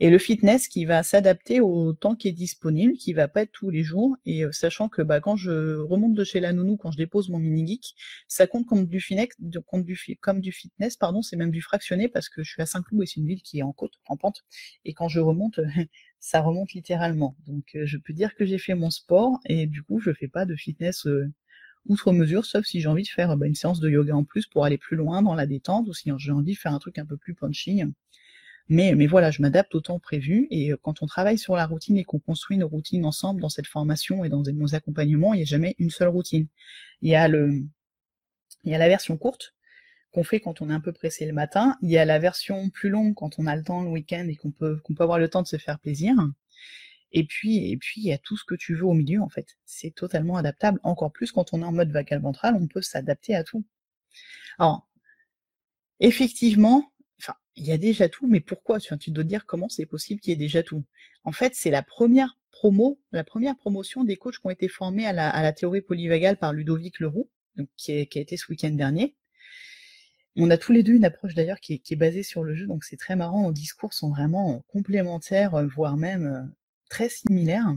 [0.00, 3.52] Et le fitness qui va s'adapter au temps qui est disponible, qui va pas être
[3.52, 6.76] tous les jours, et euh, sachant que bah, quand je remonte de chez la nounou,
[6.76, 7.94] quand je dépose mon mini geek,
[8.26, 12.66] ça compte comme du, fitness, pardon, c'est même du fractionné parce que je suis à
[12.66, 14.44] Saint-Cloud et c'est une ville qui est en côte, en pente,
[14.84, 15.60] et quand je remonte,
[16.18, 17.36] ça remonte littéralement.
[17.46, 20.28] Donc euh, je peux dire que j'ai fait mon sport et du coup je fais
[20.28, 21.32] pas de fitness euh,
[21.86, 24.46] outre mesure, sauf si j'ai envie de faire bah, une séance de yoga en plus
[24.46, 26.98] pour aller plus loin dans la détente, ou si j'ai envie de faire un truc
[26.98, 27.82] un peu plus punchy
[28.68, 30.46] Mais, mais voilà, je m'adapte au temps prévu.
[30.50, 33.48] Et euh, quand on travaille sur la routine et qu'on construit nos routines ensemble dans
[33.50, 36.46] cette formation et dans nos accompagnements, il n'y a jamais une seule routine.
[37.02, 37.62] Il y a le,
[38.64, 39.54] il y a la version courte
[40.12, 41.76] qu'on fait quand on est un peu pressé le matin.
[41.82, 44.36] Il y a la version plus longue quand on a le temps le week-end et
[44.36, 46.14] qu'on peut, qu'on peut avoir le temps de se faire plaisir.
[47.12, 49.28] Et puis, et puis, il y a tout ce que tu veux au milieu, en
[49.28, 49.56] fait.
[49.64, 50.80] C'est totalement adaptable.
[50.82, 53.64] Encore plus quand on est en mode vagal ventral, on peut s'adapter à tout.
[54.58, 54.88] Alors,
[56.00, 56.92] effectivement,
[57.56, 58.80] il y a déjà tout, mais pourquoi?
[58.80, 60.84] Tu, dois te dire comment c'est possible qu'il y ait déjà tout.
[61.24, 65.06] En fait, c'est la première promo, la première promotion des coachs qui ont été formés
[65.06, 67.28] à la, théorie polyvagale par Ludovic Leroux,
[67.76, 69.14] qui, a été ce week-end dernier.
[70.36, 72.84] On a tous les deux une approche d'ailleurs qui, est basée sur le jeu, donc
[72.84, 73.42] c'est très marrant.
[73.42, 76.42] Nos discours sont vraiment complémentaires, voire même euh,
[76.88, 77.72] très similaires.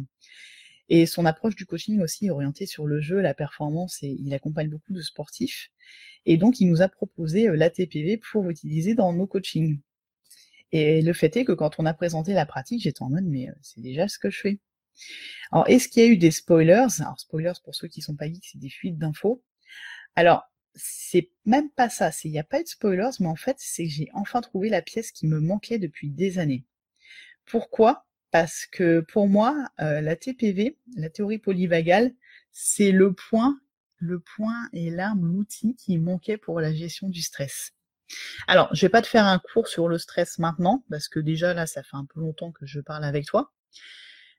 [0.90, 4.34] Et son approche du coaching aussi est orientée sur le jeu, la performance, et il
[4.34, 5.70] accompagne beaucoup de sportifs.
[6.26, 9.80] Et donc, il nous a proposé euh, l'ATPV pour utiliser dans nos coachings.
[10.72, 13.50] Et le fait est que quand on a présenté la pratique, j'étais en mode, mais
[13.50, 14.60] euh, c'est déjà ce que je fais.
[15.52, 16.88] Alors, est-ce qu'il y a eu des spoilers?
[17.00, 19.44] Alors, spoilers, pour ceux qui sont pas geeks, c'est des fuites d'infos.
[20.16, 20.44] Alors,
[20.76, 23.86] c'est même pas ça, il n'y a pas eu de spoilers, mais en fait, c'est
[23.86, 26.66] que j'ai enfin trouvé la pièce qui me manquait depuis des années.
[27.46, 28.07] Pourquoi?
[28.32, 32.14] Parce que pour moi, euh, la TPV, la théorie polyvagale,
[32.52, 33.60] c'est le point,
[33.98, 37.72] le point et l'arme, l'outil qui manquait pour la gestion du stress.
[38.48, 41.54] Alors, je vais pas te faire un cours sur le stress maintenant, parce que déjà
[41.54, 43.52] là, ça fait un peu longtemps que je parle avec toi.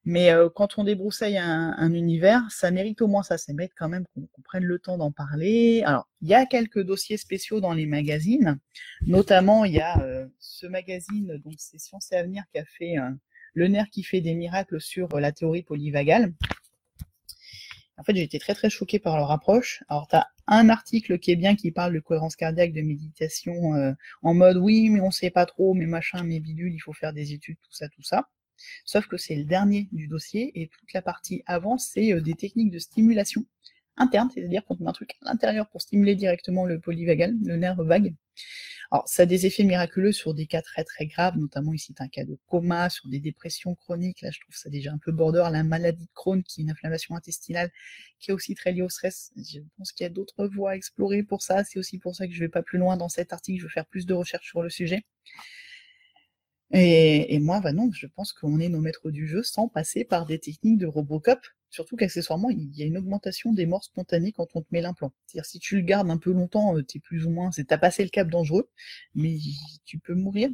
[0.05, 3.37] Mais euh, quand on débroussaille un, univers, ça mérite au moins ça.
[3.37, 5.83] Ça mérite quand même qu'on prenne le temps d'en parler.
[5.85, 8.59] Alors, il y a quelques dossiers spéciaux dans les magazines.
[9.03, 12.97] Notamment, il y a euh, ce magazine, donc c'est Science et Avenir, qui a fait
[13.59, 16.33] le nerf qui fait des miracles sur euh, la théorie polyvagale.
[17.97, 19.83] En fait, j'ai été très très choquée par leur approche.
[19.89, 23.75] Alors, tu as un article qui est bien, qui parle de cohérence cardiaque, de méditation,
[23.75, 23.93] euh,
[24.23, 27.13] en mode oui, mais on sait pas trop, mais machin, mais bidule, il faut faire
[27.13, 28.29] des études, tout ça, tout ça.
[28.85, 32.35] Sauf que c'est le dernier du dossier et toute la partie avant, c'est euh, des
[32.35, 33.45] techniques de stimulation
[33.99, 37.83] interne, c'est-à-dire qu'on met un truc à l'intérieur pour stimuler directement le polyvagal, le nerf
[37.83, 38.15] vague.
[38.91, 42.09] Alors, ça a des effets miraculeux sur des cas très très graves, notamment ici, un
[42.09, 44.23] cas de coma, sur des dépressions chroniques.
[44.23, 46.71] Là, je trouve ça déjà un peu border, la maladie de Crohn, qui est une
[46.71, 47.71] inflammation intestinale,
[48.19, 49.31] qui est aussi très liée au stress.
[49.37, 51.65] Je pense qu'il y a d'autres voies à explorer pour ça.
[51.65, 53.61] C'est aussi pour ça que je vais pas plus loin dans cet article.
[53.61, 55.05] Je veux faire plus de recherches sur le sujet.
[56.71, 60.05] Et, et moi, bah non, je pense qu'on est nos maîtres du jeu sans passer
[60.05, 64.33] par des techniques de Robocop Surtout qu'accessoirement, il y a une augmentation des morts spontanées
[64.33, 65.13] quand on te met l'implant.
[65.27, 68.03] C'est-à-dire si tu le gardes un peu longtemps, euh, t'es plus ou moins, t'as passé
[68.05, 68.71] le cap dangereux,
[69.15, 69.37] mais
[69.85, 70.51] tu peux mourir.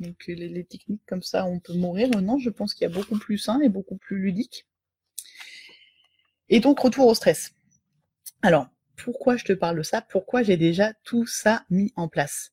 [0.00, 2.08] Donc les, techniques comme ça, on peut mourir.
[2.20, 4.66] Non, je pense qu'il y a beaucoup plus sain et beaucoup plus ludique.
[6.48, 7.52] Et donc retour au stress.
[8.42, 10.02] Alors, pourquoi je te parle de ça?
[10.02, 12.52] Pourquoi j'ai déjà tout ça mis en place?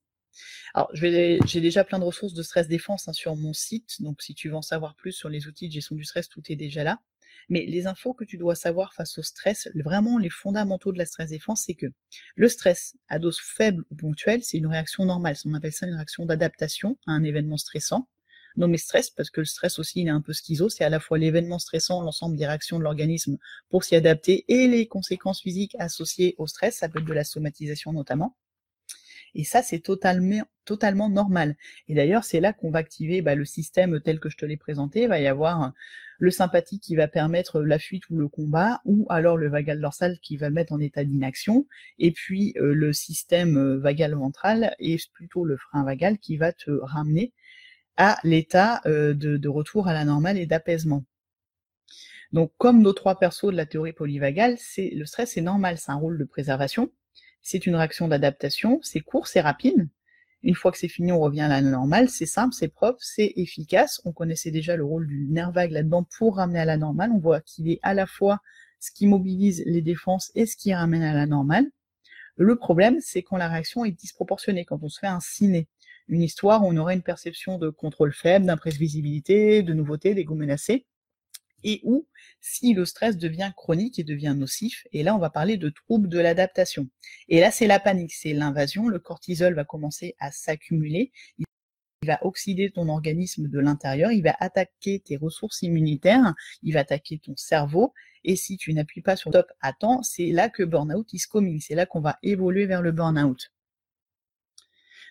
[0.74, 4.36] Alors, j'ai déjà plein de ressources de stress défense hein, sur mon site, donc si
[4.36, 6.84] tu veux en savoir plus sur les outils de gestion du stress, tout est déjà
[6.84, 7.00] là.
[7.50, 11.06] Mais les infos que tu dois savoir face au stress, vraiment les fondamentaux de la
[11.06, 11.88] stress défense, c'est que
[12.36, 15.36] le stress à dose faible ou ponctuelle, c'est une réaction normale.
[15.46, 18.08] On appelle ça une réaction d'adaptation à un événement stressant.
[18.58, 21.02] Nommé stress parce que le stress aussi il est un peu schizo, c'est à la
[21.02, 23.38] fois l'événement stressant, l'ensemble des réactions de l'organisme
[23.70, 27.26] pour s'y adapter et les conséquences physiques associées au stress, ça peut être de la
[27.26, 28.38] somatisation notamment.
[29.36, 31.56] Et ça, c'est totalement, normal.
[31.88, 34.58] Et d'ailleurs, c'est là qu'on va activer bah, le système tel que je te l'ai
[34.58, 35.04] présenté.
[35.04, 35.74] Il va y avoir
[36.18, 40.20] le sympathique qui va permettre la fuite ou le combat, ou alors le vagal dorsal
[40.20, 41.68] qui va mettre en état d'inaction,
[42.00, 46.54] et puis euh, le système euh, vagal ventral et plutôt le frein vagal qui va
[46.54, 47.34] te ramener
[47.98, 51.06] à l'état euh, de, retour à la normale et d'apaisement.
[52.32, 55.96] Donc, comme nos trois persos de la théorie polyvagale, le stress, c'est normal, c'est un
[55.96, 56.92] rôle de préservation.
[57.48, 59.88] C'est une réaction d'adaptation, c'est court, c'est rapide.
[60.42, 62.10] Une fois que c'est fini, on revient à la normale.
[62.10, 64.02] C'est simple, c'est propre, c'est efficace.
[64.04, 67.12] On connaissait déjà le rôle du nerf vague là-dedans pour ramener à la normale.
[67.14, 68.40] On voit qu'il est à la fois
[68.80, 71.68] ce qui mobilise les défenses et ce qui ramène à la normale.
[72.36, 75.68] Le problème, c'est quand la réaction est disproportionnée, quand on se fait un ciné.
[76.08, 80.88] Une histoire où on aurait une perception de contrôle faible, d'imprévisibilité, de nouveauté, d'ego menacé
[81.64, 82.08] et ou
[82.42, 84.86] si le stress devient chronique et devient nocif.
[84.92, 86.88] Et là, on va parler de troubles de l'adaptation.
[87.28, 88.88] Et là, c'est la panique, c'est l'invasion.
[88.88, 91.12] Le cortisol va commencer à s'accumuler.
[91.38, 91.46] Il
[92.06, 97.18] va oxyder ton organisme de l'intérieur, il va attaquer tes ressources immunitaires, il va attaquer
[97.18, 97.94] ton cerveau.
[98.24, 101.60] Et si tu n'appuies pas sur top à temps, c'est là que burn-out is coming.
[101.62, 103.52] C'est là qu'on va évoluer vers le burn-out.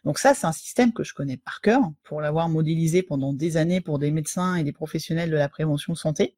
[0.05, 3.57] Donc ça, c'est un système que je connais par cœur pour l'avoir modélisé pendant des
[3.57, 6.37] années pour des médecins et des professionnels de la prévention santé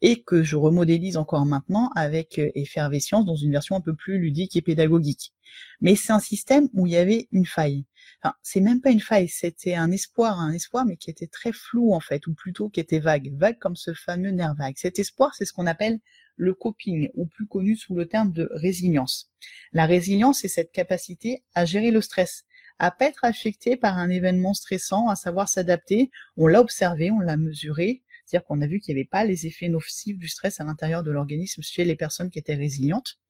[0.00, 4.18] et que je remodélise encore maintenant avec euh, Effervescience dans une version un peu plus
[4.18, 5.32] ludique et pédagogique.
[5.80, 7.84] Mais c'est un système où il y avait une faille.
[8.22, 11.52] Enfin, c'est même pas une faille, c'était un espoir, un espoir, mais qui était très
[11.52, 14.74] flou en fait, ou plutôt qui était vague, vague comme ce fameux nerf vague.
[14.76, 15.98] Cet espoir, c'est ce qu'on appelle
[16.36, 19.30] le coping, ou plus connu sous le terme de résilience.
[19.72, 22.44] La résilience, c'est cette capacité à gérer le stress,
[22.82, 26.10] à pas être affecté par un événement stressant, à savoir s'adapter.
[26.36, 29.46] On l'a observé, on l'a mesuré, c'est-à-dire qu'on a vu qu'il n'y avait pas les
[29.46, 33.20] effets nocifs du stress à l'intérieur de l'organisme chez les personnes qui étaient résilientes,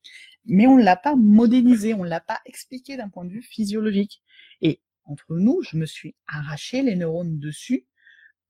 [0.46, 3.42] mais on ne l'a pas modélisé, on ne l'a pas expliqué d'un point de vue
[3.42, 4.22] physiologique.
[4.62, 7.84] Et entre nous, je me suis arraché les neurones dessus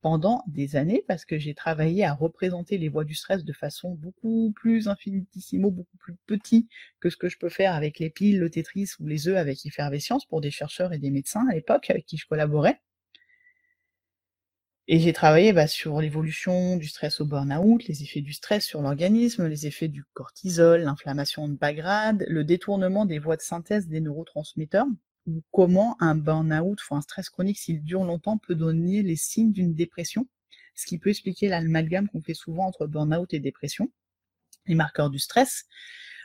[0.03, 3.95] pendant des années parce que j'ai travaillé à représenter les voies du stress de façon
[3.95, 6.69] beaucoup plus infinitissimo, beaucoup plus petit
[7.01, 9.65] que ce que je peux faire avec les piles, le Tetris ou les œufs avec
[9.65, 12.81] effervescence pour des chercheurs et des médecins à l'époque avec qui je collaborais.
[14.89, 18.83] Et j'ai travaillé bah, sur l'évolution du stress au burn-out, les effets du stress sur
[18.83, 23.87] l'organisme, les effets du cortisol, l'inflammation de bas grade, le détournement des voies de synthèse
[23.87, 24.87] des neurotransmetteurs,
[25.27, 29.53] ou comment un burn-out ou un stress chronique, s'il dure longtemps, peut donner les signes
[29.53, 30.27] d'une dépression,
[30.75, 33.91] ce qui peut expliquer l'amalgame qu'on fait souvent entre burn-out et dépression,
[34.67, 35.65] les marqueurs du stress,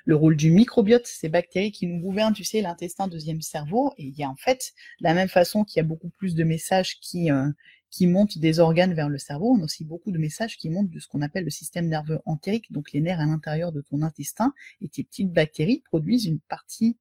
[0.05, 4.05] le rôle du microbiote, ces bactéries qui nous gouvernent, tu sais, l'intestin, deuxième cerveau, et
[4.05, 6.45] il y a en fait, de la même façon qu'il y a beaucoup plus de
[6.45, 7.49] messages qui, euh,
[7.91, 10.89] qui montent des organes vers le cerveau, on a aussi beaucoup de messages qui montent
[10.89, 14.01] de ce qu'on appelle le système nerveux entérique, donc les nerfs à l'intérieur de ton
[14.01, 16.97] intestin, et tes petites bactéries produisent une partie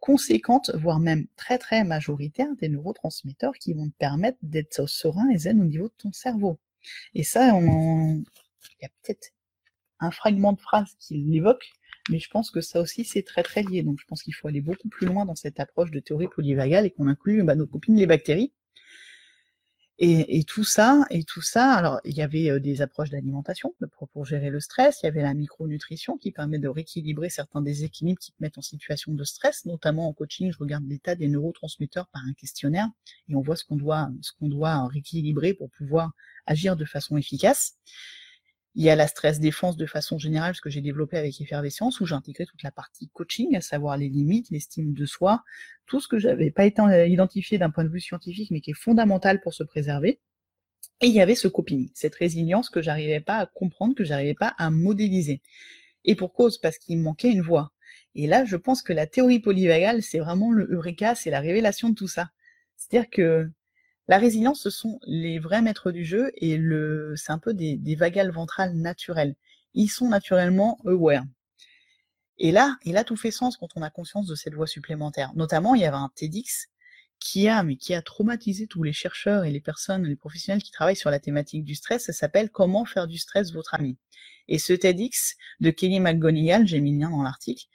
[0.00, 5.38] conséquente, voire même très très majoritaire des neurotransmetteurs qui vont te permettre d'être serein et
[5.38, 6.58] zen au niveau de ton cerveau.
[7.14, 8.16] Et ça, on...
[8.18, 9.30] il y a peut-être
[10.00, 11.70] un fragment de phrase qui l'évoque,
[12.10, 13.82] mais je pense que ça aussi c'est très très lié.
[13.82, 16.86] Donc je pense qu'il faut aller beaucoup plus loin dans cette approche de théorie polyvagale
[16.86, 18.52] et qu'on inclut bah, nos copines les bactéries
[20.02, 23.74] et, tout ça, et tout ça, alors il y avait des approches d'alimentation
[24.12, 28.18] pour, gérer le stress, il y avait la micronutrition qui permet de rééquilibrer certains déséquilibres
[28.18, 32.06] qui te mettent en situation de stress, notamment en coaching, je regarde l'état des neurotransmetteurs
[32.08, 32.88] par un questionnaire
[33.28, 36.12] et on voit ce qu'on doit, ce qu'on doit rééquilibrer pour pouvoir
[36.46, 37.74] agir de façon efficace.
[38.76, 42.00] Il y a la stress défense de façon générale, ce que j'ai développé avec Effervescence,
[42.00, 45.42] où j'ai intégré toute la partie coaching, à savoir les limites, l'estime de soi,
[45.86, 48.74] tout ce que j'avais pas été identifié d'un point de vue scientifique, mais qui est
[48.74, 50.20] fondamental pour se préserver.
[51.00, 54.34] Et il y avait ce coping, cette résilience que j'arrivais pas à comprendre, que j'arrivais
[54.34, 55.42] pas à modéliser.
[56.04, 57.72] Et pour cause, parce qu'il me manquait une voie.
[58.14, 61.88] Et là, je pense que la théorie polyvagale, c'est vraiment le eureka, c'est la révélation
[61.88, 62.30] de tout ça.
[62.76, 63.50] C'est-à-dire que
[64.10, 66.60] la résilience, ce sont les vrais maîtres du jeu et
[67.14, 69.36] c'est un peu des, des vagales ventrales naturelles.
[69.72, 71.22] Ils sont naturellement aware.
[72.36, 75.30] Et là, et là, tout fait sens quand on a conscience de cette voie supplémentaire.
[75.36, 76.66] Notamment, il y avait un TEDx
[77.20, 80.72] qui a, mais qui a traumatisé tous les chercheurs et les personnes, les professionnels qui
[80.72, 82.06] travaillent sur la thématique du stress.
[82.06, 83.96] Ça s'appelle Comment faire du stress votre ami.
[84.48, 87.66] Et ce TEDx de Kelly McGonigal, j'ai mis le lien dans l'article,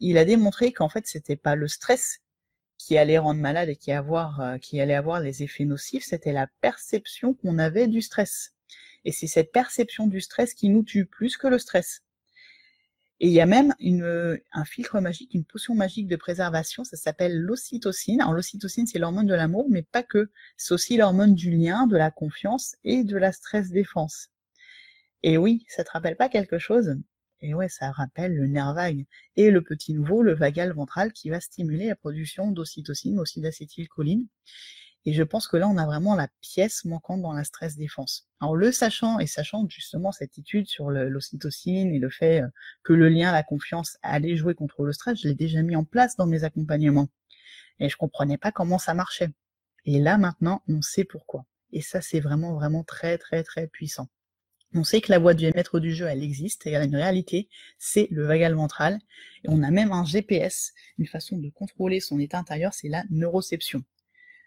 [0.00, 2.18] il a démontré qu'en fait, c'était pas le stress
[2.78, 7.34] qui allait rendre malade et euh, qui allait avoir les effets nocifs, c'était la perception
[7.34, 8.54] qu'on avait du stress.
[9.04, 12.02] Et c'est cette perception du stress qui nous tue plus que le stress.
[13.20, 13.74] Et il y a même
[14.52, 18.20] un filtre magique, une potion magique de préservation, ça s'appelle l'ocytocine.
[18.20, 20.30] Alors l'ocytocine, c'est l'hormone de l'amour, mais pas que.
[20.56, 24.28] C'est aussi l'hormone du lien, de la confiance et de la stress défense.
[25.24, 26.96] Et oui, ça te rappelle pas quelque chose?
[27.40, 31.30] Et ouais, ça rappelle le nerf vague et le petit nouveau, le vagal ventral, qui
[31.30, 34.26] va stimuler la production d'ocytocine, d'acétylcholine.
[35.04, 38.26] Et je pense que là, on a vraiment la pièce manquante dans la stress défense.
[38.40, 42.48] Alors le sachant et sachant justement cette étude sur l'ocytocine et le fait euh,
[42.82, 45.84] que le lien, la confiance allait jouer contre le stress, je l'ai déjà mis en
[45.84, 47.08] place dans mes accompagnements.
[47.80, 49.30] Et je comprenais pas comment ça marchait.
[49.84, 51.46] Et là maintenant, on sait pourquoi.
[51.72, 54.08] Et ça, c'est vraiment, vraiment très, très, très puissant.
[54.74, 57.48] On sait que la voie du maître du jeu, elle existe, elle a une réalité,
[57.78, 58.98] c'est le vagal ventral.
[59.44, 63.04] Et on a même un GPS, une façon de contrôler son état intérieur, c'est la
[63.08, 63.82] neuroception.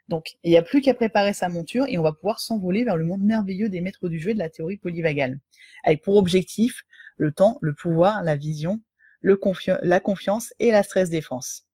[0.10, 2.98] Donc, il n'y a plus qu'à préparer sa monture et on va pouvoir s'envoler vers
[2.98, 5.40] le monde merveilleux des maîtres du jeu et de la théorie polyvagale.
[5.84, 6.84] Avec pour objectif
[7.18, 8.80] le temps, le pouvoir, la vision,
[9.24, 11.66] la confiance et la stress défense.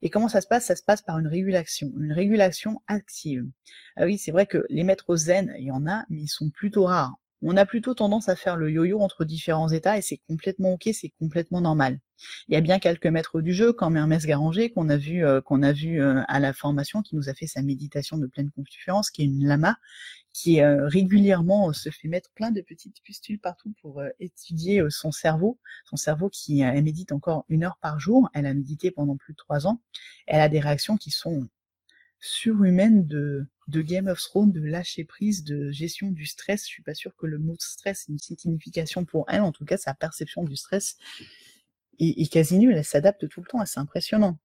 [0.00, 0.66] Et comment ça se passe?
[0.66, 3.44] Ça se passe par une régulation, une régulation active.
[3.96, 6.48] Ah oui, c'est vrai que les maîtres zen, il y en a, mais ils sont
[6.50, 10.20] plutôt rares on a plutôt tendance à faire le yo-yo entre différents états et c'est
[10.28, 12.00] complètement ok, c'est complètement normal.
[12.48, 15.40] Il y a bien quelques maîtres du jeu, comme Hermès Garanger, qu'on a vu, euh,
[15.40, 18.50] qu'on a vu euh, à la formation, qui nous a fait sa méditation de pleine
[18.50, 19.76] confiance, qui est une lama,
[20.32, 25.58] qui euh, régulièrement se fait mettre plein de petites pustules partout pour étudier son cerveau,
[25.84, 28.28] son cerveau qui médite encore une heure par jour.
[28.34, 29.80] Elle a médité pendant plus de trois ans.
[30.26, 31.48] Elle a des réactions qui sont
[32.26, 36.62] surhumaine de, Game of Thrones, de lâcher prise, de gestion du stress.
[36.62, 39.42] Je suis pas sûre que le mot stress ait une signification pour elle.
[39.42, 40.96] En tout cas, sa perception du stress
[41.98, 42.76] est, quasi nulle.
[42.76, 43.64] Elle s'adapte tout le temps.
[43.64, 44.38] C'est impressionnant.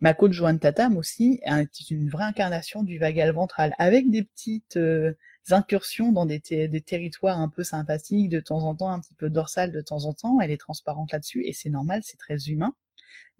[0.00, 4.76] Ma coach Joanne Tatam aussi est une vraie incarnation du vagal ventral, avec des petites
[4.76, 5.14] euh,
[5.50, 9.72] incursions dans des, territoires un peu sympathiques, de temps en temps un petit peu dorsal
[9.72, 10.40] de temps en temps.
[10.40, 12.74] Elle est transparente là-dessus et c'est normal, c'est très humain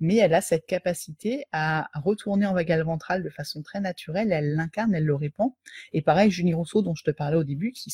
[0.01, 4.55] mais elle a cette capacité à retourner en vagal ventral de façon très naturelle, elle
[4.55, 5.53] l'incarne, elle le répand.
[5.93, 7.93] Et pareil, Julie Rousseau, dont je te parlais au début, qui,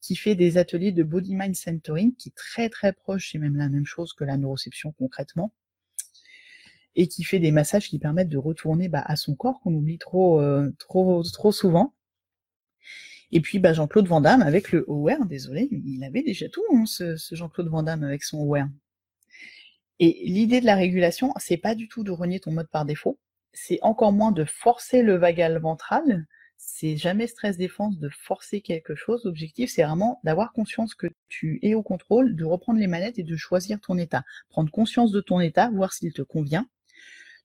[0.00, 3.56] qui fait des ateliers de body mind centering, qui est très très proche, c'est même
[3.56, 5.52] la même chose que la neuroception concrètement,
[6.94, 9.98] et qui fait des massages qui permettent de retourner bah, à son corps, qu'on oublie
[9.98, 11.94] trop, euh, trop, trop souvent.
[13.32, 16.84] Et puis bah, Jean-Claude Van Damme avec le Aware, désolé, il avait déjà tout, hein,
[16.86, 18.68] ce, Jean-Claude Van Damme avec son Aware.
[20.00, 23.18] Et l'idée de la régulation, c'est pas du tout de renier ton mode par défaut,
[23.52, 28.94] c'est encore moins de forcer le vagal ventral, c'est jamais stress défense de forcer quelque
[28.94, 29.22] chose.
[29.24, 33.22] L'objectif, c'est vraiment d'avoir conscience que tu es au contrôle, de reprendre les manettes et
[33.22, 34.24] de choisir ton état.
[34.48, 36.66] Prendre conscience de ton état, voir s'il te convient,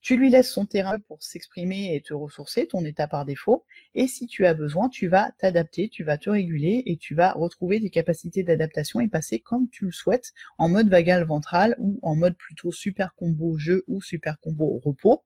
[0.01, 3.65] tu lui laisses son terrain pour s'exprimer et te ressourcer, ton état par défaut.
[3.95, 7.33] Et si tu as besoin, tu vas t'adapter, tu vas te réguler et tu vas
[7.33, 11.99] retrouver des capacités d'adaptation et passer comme tu le souhaites en mode vagal ventral ou
[12.01, 15.23] en mode plutôt super combo jeu ou super combo repos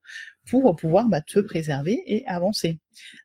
[0.49, 2.80] pour pouvoir bah, te préserver et avancer.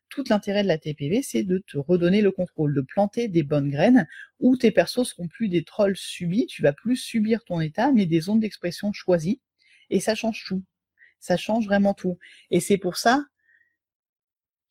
[0.09, 3.69] Tout l'intérêt de la TPV, c'est de te redonner le contrôle, de planter des bonnes
[3.69, 4.07] graines
[4.39, 8.05] où tes persos seront plus des trolls subis, tu vas plus subir ton état, mais
[8.05, 9.41] des zones d'expression choisies.
[9.89, 10.63] Et ça change tout
[11.19, 12.17] ça change vraiment tout.
[12.51, 13.25] Et c'est pour ça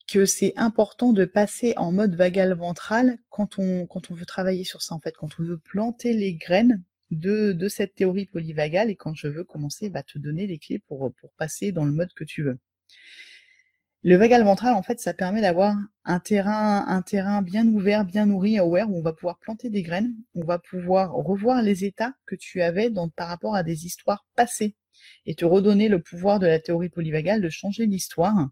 [0.08, 4.94] que c'est important de passer en mode vagal ventral quand on, veut travailler sur ça,
[4.94, 9.28] en fait, quand on veut planter les graines de, cette théorie polyvagale et quand je
[9.28, 12.58] veux commencer, bah, te donner les clés pour, passer dans le mode que tu veux.
[14.02, 18.76] Le vagal ventral, en fait, ça permet d'avoir un terrain, bien ouvert, bien nourri, où
[18.76, 22.90] on va pouvoir planter des graines, on va pouvoir revoir les états que tu avais
[23.16, 24.74] par rapport à des histoires passées
[25.26, 28.48] et te redonner le pouvoir de la théorie polyvagale de changer l'histoire.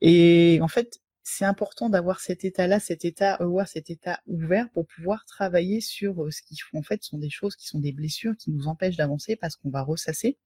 [0.00, 4.86] Et en fait, c'est important d'avoir cet état-là, cet état aware, cet état ouvert pour
[4.86, 8.36] pouvoir travailler sur euh, ce qui en fait sont des choses qui sont des blessures
[8.36, 10.38] qui nous empêchent d'avancer parce qu'on va ressasser.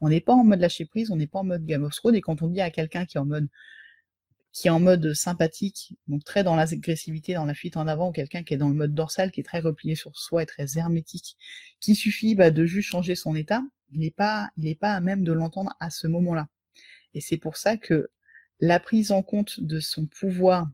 [0.00, 2.16] On n'est pas en mode lâcher prise, on n'est pas en mode Game of Thrones
[2.16, 3.48] et quand on dit à quelqu'un qui est en mode
[4.54, 8.12] qui est en mode sympathique, donc très dans l'agressivité, dans la fuite en avant, ou
[8.12, 10.78] quelqu'un qui est dans le mode dorsal, qui est très replié sur soi et très
[10.78, 11.36] hermétique,
[11.80, 15.00] qui suffit bah, de juste changer son état, il n'est pas, il n'est pas à
[15.00, 16.46] même de l'entendre à ce moment-là.
[17.14, 18.10] Et c'est pour ça que
[18.60, 20.68] la prise en compte de son pouvoir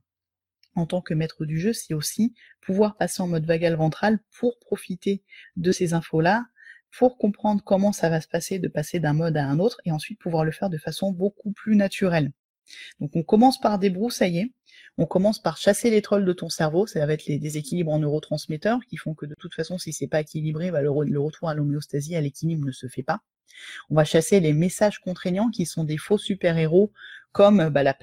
[0.75, 4.59] en tant que maître du jeu, c'est aussi pouvoir passer en mode vagal ventral pour
[4.59, 5.23] profiter
[5.57, 6.45] de ces infos-là,
[6.99, 9.91] pour comprendre comment ça va se passer de passer d'un mode à un autre, et
[9.91, 12.33] ensuite pouvoir le faire de façon beaucoup plus naturelle.
[13.01, 14.53] Donc on commence par débroussailler,
[14.99, 17.99] on commence par chasser les trolls de ton cerveau, ça va être les déséquilibres en
[17.99, 21.55] neurotransmetteurs qui font que de toute façon, si c'est pas équilibré, bah, le, retour à
[21.55, 23.21] l'homéostasie, à l'équilibre ne se fait pas.
[23.91, 26.93] On va chasser les messages contraignants qui sont des faux super-héros
[27.33, 27.97] comme bah, la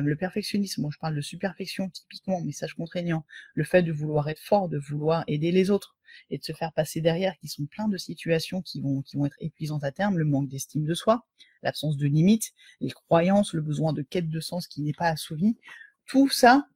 [0.00, 0.82] le perfectionnisme.
[0.82, 3.24] Moi, je parle de superfection typiquement, message contraignant.
[3.54, 5.96] Le fait de vouloir être fort, de vouloir aider les autres
[6.30, 9.26] et de se faire passer derrière, qui sont plein de situations qui vont, qui vont
[9.26, 11.26] être épuisantes à terme, le manque d'estime de soi,
[11.62, 15.56] l'absence de limites, les croyances, le besoin de quête de sens qui n'est pas assouvi.
[16.06, 16.68] Tout ça,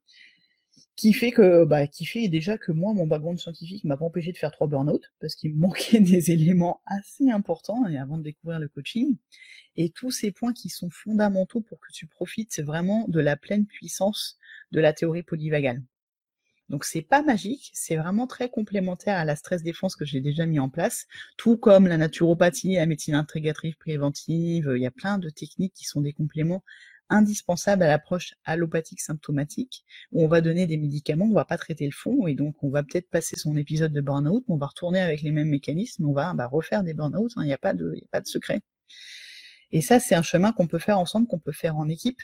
[1.01, 4.33] qui fait que bah, qui fait déjà que moi mon background scientifique m'a pas empêché
[4.33, 8.59] de faire trois burn-out parce qu'il me manquait des éléments assez importants avant de découvrir
[8.59, 9.17] le coaching
[9.77, 13.65] et tous ces points qui sont fondamentaux pour que tu profites vraiment de la pleine
[13.65, 14.37] puissance
[14.73, 15.83] de la théorie polyvagale.
[16.69, 20.45] Donc c'est pas magique, c'est vraiment très complémentaire à la stress défense que j'ai déjà
[20.45, 21.07] mis en place,
[21.39, 25.87] tout comme la naturopathie, la médecine intégrative préventive, il y a plein de techniques qui
[25.87, 26.63] sont des compléments
[27.11, 31.85] indispensable à l'approche allopathique symptomatique, où on va donner des médicaments, on va pas traiter
[31.85, 35.01] le fond, et donc on va peut-être passer son épisode de burn-out, on va retourner
[35.01, 37.95] avec les mêmes mécanismes, on va bah, refaire des burn-out, il n'y a, pas de,
[38.25, 38.61] secret.
[39.73, 42.21] Et ça, c'est un chemin qu'on peut faire ensemble, qu'on peut faire en équipe.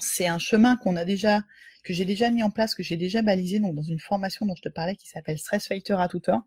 [0.00, 1.42] C'est un chemin qu'on a déjà,
[1.84, 4.54] que j'ai déjà mis en place, que j'ai déjà balisé donc, dans une formation dont
[4.54, 6.42] je te parlais qui s'appelle Stress Fighter à toute heure.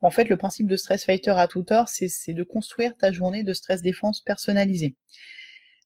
[0.00, 3.44] En fait, le principe de Stress Fighter à toute heure, c'est de construire ta journée
[3.44, 4.96] de stress défense personnalisée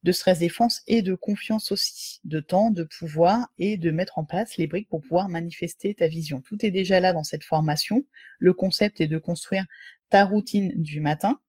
[0.02, 4.24] de stress défense et de confiance aussi, de temps, de pouvoir et de mettre en
[4.24, 6.40] place les briques pour pouvoir manifester ta vision.
[6.40, 8.04] Tout est déjà là dans cette formation.
[8.38, 9.66] Le concept est de construire
[10.10, 11.40] ta routine du matin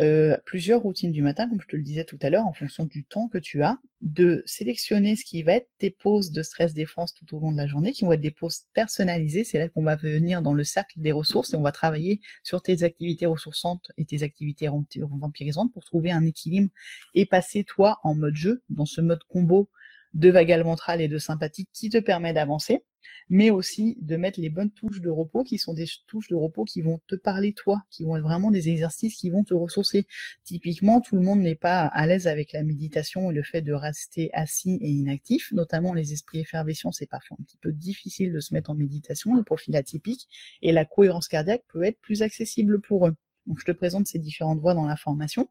[0.00, 2.84] euh, plusieurs routines du matin, comme je te le disais tout à l'heure, en fonction
[2.84, 6.74] du temps que tu as, de sélectionner ce qui va être tes pauses de stress
[6.74, 9.44] défense tout au long de la journée, qui vont être des pauses personnalisées.
[9.44, 12.60] C'est là qu'on va venir dans le cercle des ressources et on va travailler sur
[12.60, 14.68] tes activités ressourçantes et tes activités
[14.98, 16.70] vampirisantes pour trouver un équilibre
[17.14, 19.70] et passer toi en mode jeu, dans ce mode combo
[20.12, 22.84] de vagal ventral et de sympathique qui te permet d'avancer
[23.28, 26.64] mais aussi de mettre les bonnes touches de repos qui sont des touches de repos
[26.64, 30.06] qui vont te parler toi, qui vont être vraiment des exercices qui vont te ressourcer.
[30.44, 33.72] Typiquement, tout le monde n'est pas à l'aise avec la méditation et le fait de
[33.72, 38.40] rester assis et inactif, notamment les esprits effervescents, c'est parfois un petit peu difficile de
[38.40, 40.28] se mettre en méditation, le profil atypique,
[40.62, 43.14] et la cohérence cardiaque peut être plus accessible pour eux.
[43.46, 45.48] Donc je te présente ces différentes voies dans la formation.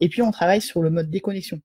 [0.00, 1.60] Et puis on travaille sur le mode déconnexion.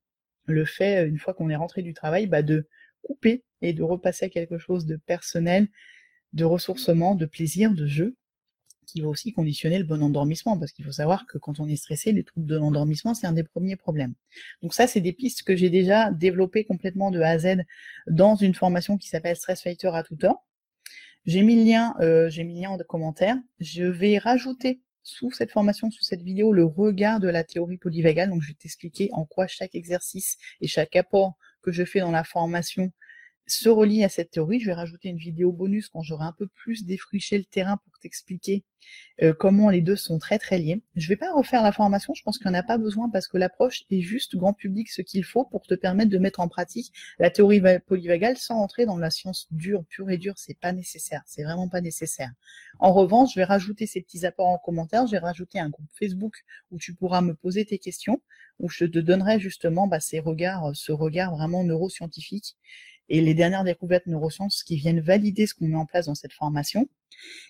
[0.47, 2.67] Le fait, une fois qu'on est rentré du travail, bah de
[3.05, 5.67] couper et de repasser à quelque chose de personnel,
[6.33, 8.15] de ressourcement, de plaisir, de jeu,
[8.85, 11.75] qui va aussi conditionner le bon endormissement, parce qu'il faut savoir que quand on est
[11.75, 14.13] stressé, les troubles de l'endormissement, c'est un des premiers problèmes.
[14.61, 17.57] Donc ça, c'est des pistes que j'ai déjà développées complètement de A à Z
[18.07, 20.37] dans une formation qui s'appelle Stress Fighter à tout heure.
[21.25, 23.37] J'ai mis le lien, euh, j'ai mis le lien en commentaire.
[23.59, 28.29] Je vais rajouter sous cette formation, sous cette vidéo, le regard de la théorie polyvagale.
[28.29, 32.11] Donc, je vais t'expliquer en quoi chaque exercice et chaque apport que je fais dans
[32.11, 32.91] la formation
[33.47, 34.59] se relie à cette théorie.
[34.59, 37.99] Je vais rajouter une vidéo bonus quand j'aurai un peu plus défriché le terrain pour
[37.99, 38.63] t'expliquer
[39.21, 40.81] euh, comment les deux sont très très liés.
[40.95, 43.27] Je vais pas refaire la formation, je pense qu'il n'y en a pas besoin parce
[43.27, 46.47] que l'approche est juste grand public ce qu'il faut pour te permettre de mettre en
[46.47, 50.35] pratique la théorie polyvagale sans entrer dans la science dure, pure et dure.
[50.37, 52.31] C'est pas nécessaire, c'est vraiment pas nécessaire.
[52.79, 55.07] En revanche, je vais rajouter ces petits apports en commentaire.
[55.07, 58.21] Je vais rajouter un groupe Facebook où tu pourras me poser tes questions,
[58.59, 62.57] où je te donnerai justement bah, ces regards, ce regard vraiment neuroscientifique
[63.09, 66.33] et les dernières découvertes neurosciences qui viennent valider ce qu'on met en place dans cette
[66.33, 66.89] formation.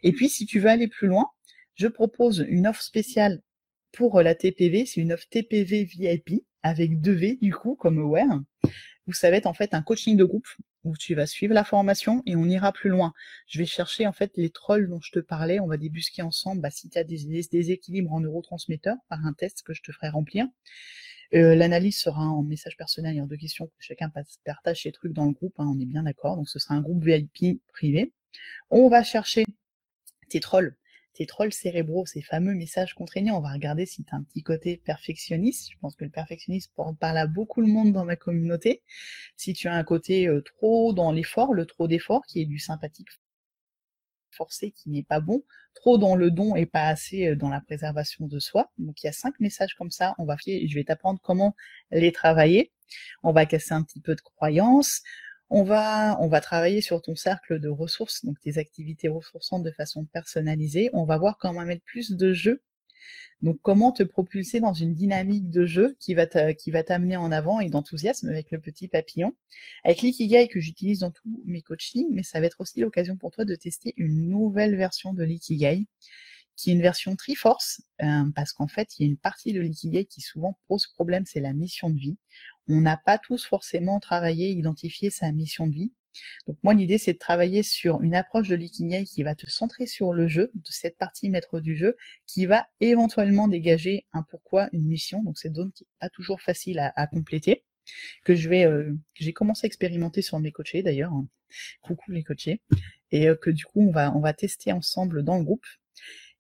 [0.03, 1.27] Et puis, si tu veux aller plus loin,
[1.75, 3.41] je propose une offre spéciale
[3.91, 8.41] pour la TPV, c'est une offre TPV VIP avec deux V du coup, comme aware,
[9.07, 10.47] où ça va être en fait un coaching de groupe
[10.83, 13.13] où tu vas suivre la formation et on ira plus loin.
[13.47, 16.61] Je vais chercher en fait les trolls dont je te parlais, on va débusquer ensemble
[16.61, 20.09] bah, si tu as des déséquilibres en neurotransmetteurs par un test que je te ferai
[20.09, 20.47] remplir.
[21.33, 24.11] Euh, l'analyse sera en message personnel et en deux questions que chacun
[24.43, 26.35] partage ses trucs dans le groupe, hein, on est bien d'accord.
[26.35, 28.13] Donc ce sera un groupe VIP privé.
[28.69, 29.45] On va chercher
[30.29, 30.75] tes trolls,
[31.13, 33.37] tes trolls cérébraux, ces fameux messages contraignants.
[33.37, 35.71] On va regarder si tu as un petit côté perfectionniste.
[35.71, 38.83] Je pense que le perfectionniste parle à beaucoup le monde dans ma communauté.
[39.37, 43.09] Si tu as un côté trop dans l'effort, le trop d'effort, qui est du sympathique
[44.35, 47.61] forcé qui n'est pas bon, trop dans le don et pas assez euh, dans la
[47.61, 48.71] préservation de soi.
[48.77, 51.55] Donc il y a cinq messages comme ça, on va je vais t'apprendre comment
[51.91, 52.71] les travailler.
[53.23, 55.01] On va casser un petit peu de croyances.
[55.49, 59.71] On va, on va travailler sur ton cercle de ressources, donc tes activités ressourçantes de
[59.71, 60.89] façon personnalisée.
[60.93, 62.63] On va voir comment mettre plus de jeu
[63.41, 67.69] donc, comment te propulser dans une dynamique de jeu qui va t'amener en avant et
[67.69, 69.35] d'enthousiasme avec le petit papillon?
[69.83, 73.31] Avec l'ikigai que j'utilise dans tous mes coachings, mais ça va être aussi l'occasion pour
[73.31, 75.85] toi de tester une nouvelle version de l'ikigai,
[76.55, 79.59] qui est une version Triforce, euh, parce qu'en fait, il y a une partie de
[79.59, 82.17] l'ikigai qui souvent pose problème, c'est la mission de vie.
[82.67, 85.91] On n'a pas tous forcément travaillé, identifié sa mission de vie.
[86.47, 89.87] Donc moi, l'idée, c'est de travailler sur une approche de l'ikigai qui va te centrer
[89.87, 91.95] sur le jeu, de cette partie maître du jeu,
[92.27, 95.23] qui va éventuellement dégager un pourquoi, une mission.
[95.23, 97.63] Donc cette zone qui n'est pas toujours facile à, compléter,
[98.23, 101.13] que je vais, euh, j'ai commencé à expérimenter sur mes coachés d'ailleurs.
[101.13, 101.27] Hein.
[101.81, 102.61] Coucou les coachés.
[103.11, 105.65] Et euh, que du coup, on va, on va tester ensemble dans le groupe.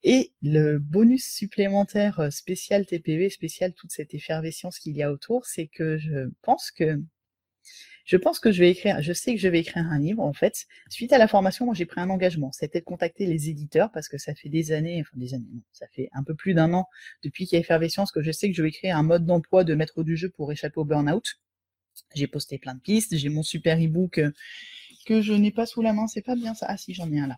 [0.07, 5.47] Et le bonus supplémentaire euh, spécial TPV, spécial toute cette effervescence qu'il y a autour,
[5.47, 7.01] c'est que je pense que
[8.05, 10.33] je pense que je vais écrire, je sais que je vais écrire un livre, en
[10.33, 10.65] fait.
[10.89, 12.51] Suite à la formation, moi, j'ai pris un engagement.
[12.51, 15.61] C'était de contacter les éditeurs parce que ça fait des années, enfin des années, non,
[15.71, 16.87] ça fait un peu plus d'un an
[17.23, 19.63] depuis qu'il y a Effervescence que je sais que je vais créer un mode d'emploi
[19.63, 21.39] de maître du jeu pour échapper au burn-out.
[22.13, 24.31] J'ai posté plein de pistes, j'ai mon super e-book euh,
[25.07, 26.67] que je n'ai pas sous la main, c'est pas bien ça.
[26.69, 27.37] Ah si, j'en ai un là.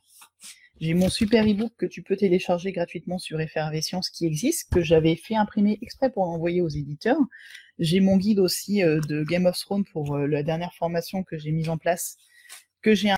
[0.80, 5.16] J'ai mon super e-book que tu peux télécharger gratuitement sur Effervescence qui existe, que j'avais
[5.16, 7.18] fait imprimer exprès pour l'envoyer aux éditeurs.
[7.80, 11.38] J'ai mon guide aussi euh, de Game of Thrones pour euh, la dernière formation que
[11.38, 12.18] j'ai mise en place,
[12.82, 13.12] que j'ai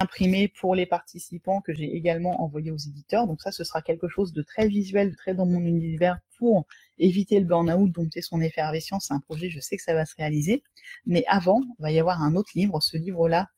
[0.00, 3.26] imprimé pour les participants, que j'ai également envoyé aux éditeurs.
[3.26, 6.66] Donc ça, ce sera quelque chose de très visuel, très dans mon univers pour
[6.98, 9.06] éviter le burn-out, dompter son effervescence.
[9.08, 10.62] C'est un projet, je sais que ça va se réaliser.
[11.06, 12.82] Mais avant, il va y avoir un autre livre.
[12.82, 13.48] Ce livre-là,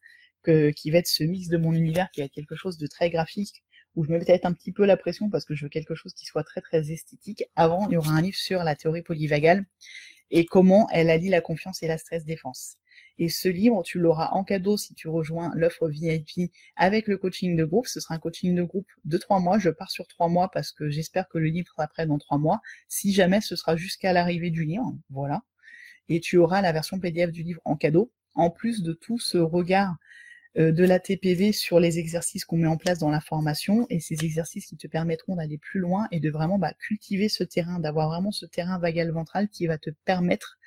[0.76, 3.10] qui va être ce mix de mon univers, qui va être quelque chose de très
[3.10, 3.62] graphique,
[3.96, 6.14] où je mets peut-être un petit peu la pression parce que je veux quelque chose
[6.14, 7.44] qui soit très très esthétique.
[7.56, 9.66] Avant, il y aura un livre sur la théorie polyvagale
[10.30, 12.76] et comment elle allie la confiance et la stress défense.
[13.18, 17.56] Et ce livre, tu l'auras en cadeau si tu rejoins l'offre VIP avec le coaching
[17.56, 17.86] de groupe.
[17.86, 19.58] Ce sera un coaching de groupe de trois mois.
[19.58, 22.38] Je pars sur trois mois parce que j'espère que le livre sera prêt dans trois
[22.38, 22.60] mois.
[22.88, 24.94] Si jamais, ce sera jusqu'à l'arrivée du livre.
[25.10, 25.42] Voilà.
[26.08, 28.12] Et tu auras la version PDF du livre en cadeau.
[28.34, 29.96] En plus de tout ce regard
[30.56, 34.24] de la TPV sur les exercices qu'on met en place dans la formation et ces
[34.24, 38.08] exercices qui te permettront d'aller plus loin et de vraiment bah, cultiver ce terrain, d'avoir
[38.08, 40.58] vraiment ce terrain vagal ventral qui va te permettre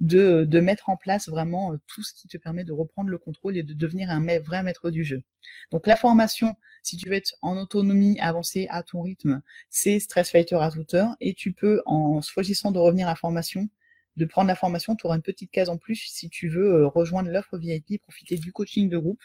[0.00, 3.56] de, mettre en place vraiment euh, tout ce qui te permet de reprendre le contrôle
[3.56, 5.22] et de devenir un vrai maître du jeu.
[5.70, 10.30] Donc la formation, si tu veux être en autonomie, avancer à ton rythme, c'est Stress
[10.30, 13.68] Fighter à toute heure et tu peux, en choisissant de revenir à la formation,
[14.16, 16.86] de prendre la formation, tu auras une petite case en plus si tu veux euh,
[16.86, 19.22] rejoindre l'offre VIP, profiter du coaching de groupe.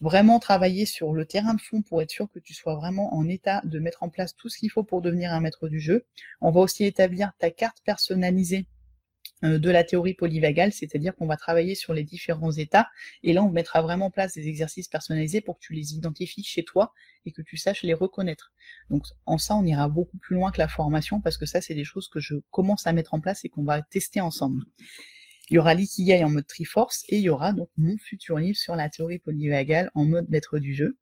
[0.00, 3.28] Vraiment travailler sur le terrain de fond pour être sûr que tu sois vraiment en
[3.28, 6.06] état de mettre en place tout ce qu'il faut pour devenir un maître du jeu.
[6.40, 8.66] On va aussi établir ta carte personnalisée
[9.42, 12.88] de la théorie polyvagale, c'est-à-dire qu'on va travailler sur les différents états,
[13.22, 16.44] et là on mettra vraiment en place des exercices personnalisés pour que tu les identifies
[16.44, 16.92] chez toi
[17.26, 18.52] et que tu saches les reconnaître.
[18.90, 21.74] Donc en ça, on ira beaucoup plus loin que la formation, parce que ça, c'est
[21.74, 24.64] des choses que je commence à mettre en place et qu'on va tester ensemble.
[25.48, 28.58] Il y aura l'ikigai en mode Triforce, et il y aura donc mon futur livre
[28.58, 30.96] sur la théorie polyvagale en mode maître du jeu.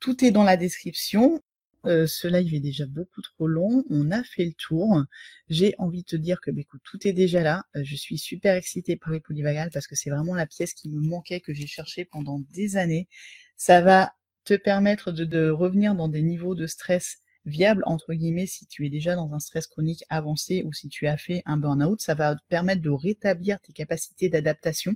[0.00, 1.42] Tout est dans la description.
[1.86, 3.84] Euh, ce live est déjà beaucoup trop long.
[3.90, 5.02] On a fait le tour.
[5.48, 7.64] J'ai envie de te dire que, bah, tout est déjà là.
[7.76, 10.88] Euh, je suis super excitée par les polyvagales parce que c'est vraiment la pièce qui
[10.88, 13.08] me manquait, que j'ai cherché pendant des années.
[13.56, 14.14] Ça va
[14.44, 18.86] te permettre de, de revenir dans des niveaux de stress viable entre guillemets si tu
[18.86, 22.14] es déjà dans un stress chronique avancé ou si tu as fait un burn-out, ça
[22.14, 24.94] va te permettre de rétablir tes capacités d'adaptation,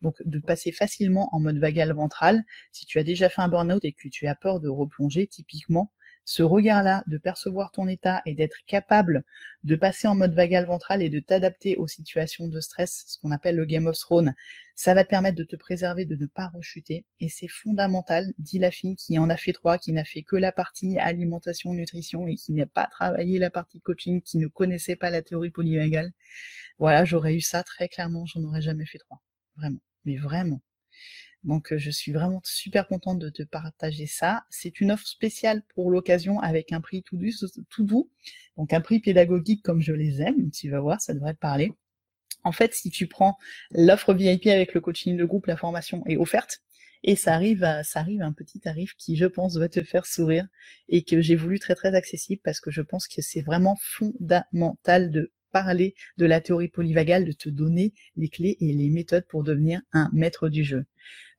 [0.00, 2.44] donc de passer facilement en mode vagal ventral.
[2.72, 5.92] Si tu as déjà fait un burn-out et que tu as peur de replonger, typiquement,
[6.24, 9.24] ce regard-là, de percevoir ton état et d'être capable
[9.64, 13.32] de passer en mode vagal ventral et de t'adapter aux situations de stress, ce qu'on
[13.32, 14.34] appelle le Game of Thrones,
[14.74, 17.04] ça va te permettre de te préserver, de ne pas rechuter.
[17.20, 20.36] Et c'est fondamental, dit la fille qui en a fait trois, qui n'a fait que
[20.36, 24.96] la partie alimentation, nutrition et qui n'a pas travaillé la partie coaching, qui ne connaissait
[24.96, 26.12] pas la théorie polyvagale.
[26.78, 29.20] Voilà, j'aurais eu ça très clairement, j'en aurais jamais fait trois.
[29.56, 29.80] Vraiment.
[30.04, 30.60] Mais vraiment.
[31.44, 34.44] Donc je suis vraiment super contente de te partager ça.
[34.50, 37.30] C'est une offre spéciale pour l'occasion avec un prix tout doux,
[37.68, 38.10] tout doux,
[38.56, 40.50] donc un prix pédagogique comme je les aime.
[40.50, 41.72] Tu vas voir, ça devrait te parler.
[42.44, 43.36] En fait, si tu prends
[43.70, 46.60] l'offre VIP avec le coaching de groupe, la formation est offerte.
[47.04, 49.82] Et ça arrive, à, ça arrive à un petit tarif qui, je pense, va te
[49.82, 50.46] faire sourire
[50.88, 55.10] et que j'ai voulu très très accessible parce que je pense que c'est vraiment fondamental
[55.10, 59.44] de parler de la théorie polyvagale, de te donner les clés et les méthodes pour
[59.44, 60.86] devenir un maître du jeu,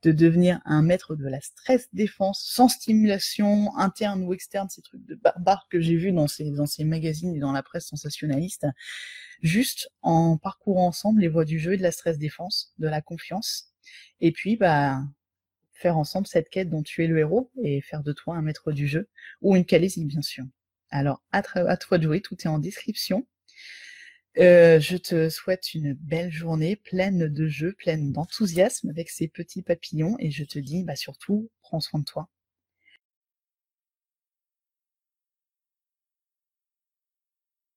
[0.02, 5.04] de devenir un maître de la stress défense sans stimulation interne ou externe, ces trucs
[5.04, 8.66] de barbares que j'ai vus dans ces, dans ces magazines et dans la presse sensationnaliste,
[9.42, 13.02] juste en parcourant ensemble les voies du jeu et de la stress défense, de la
[13.02, 13.72] confiance,
[14.20, 15.02] et puis bah
[15.72, 18.72] faire ensemble cette quête dont tu es le héros et faire de toi un maître
[18.72, 19.08] du jeu
[19.42, 20.44] ou une calésie bien sûr.
[20.90, 23.26] Alors à, à toi de jouer, tout est en description.
[24.38, 29.62] Euh, je te souhaite une belle journée pleine de jeux, pleine d'enthousiasme avec ces petits
[29.62, 32.28] papillons et je te dis bah surtout prends soin de toi.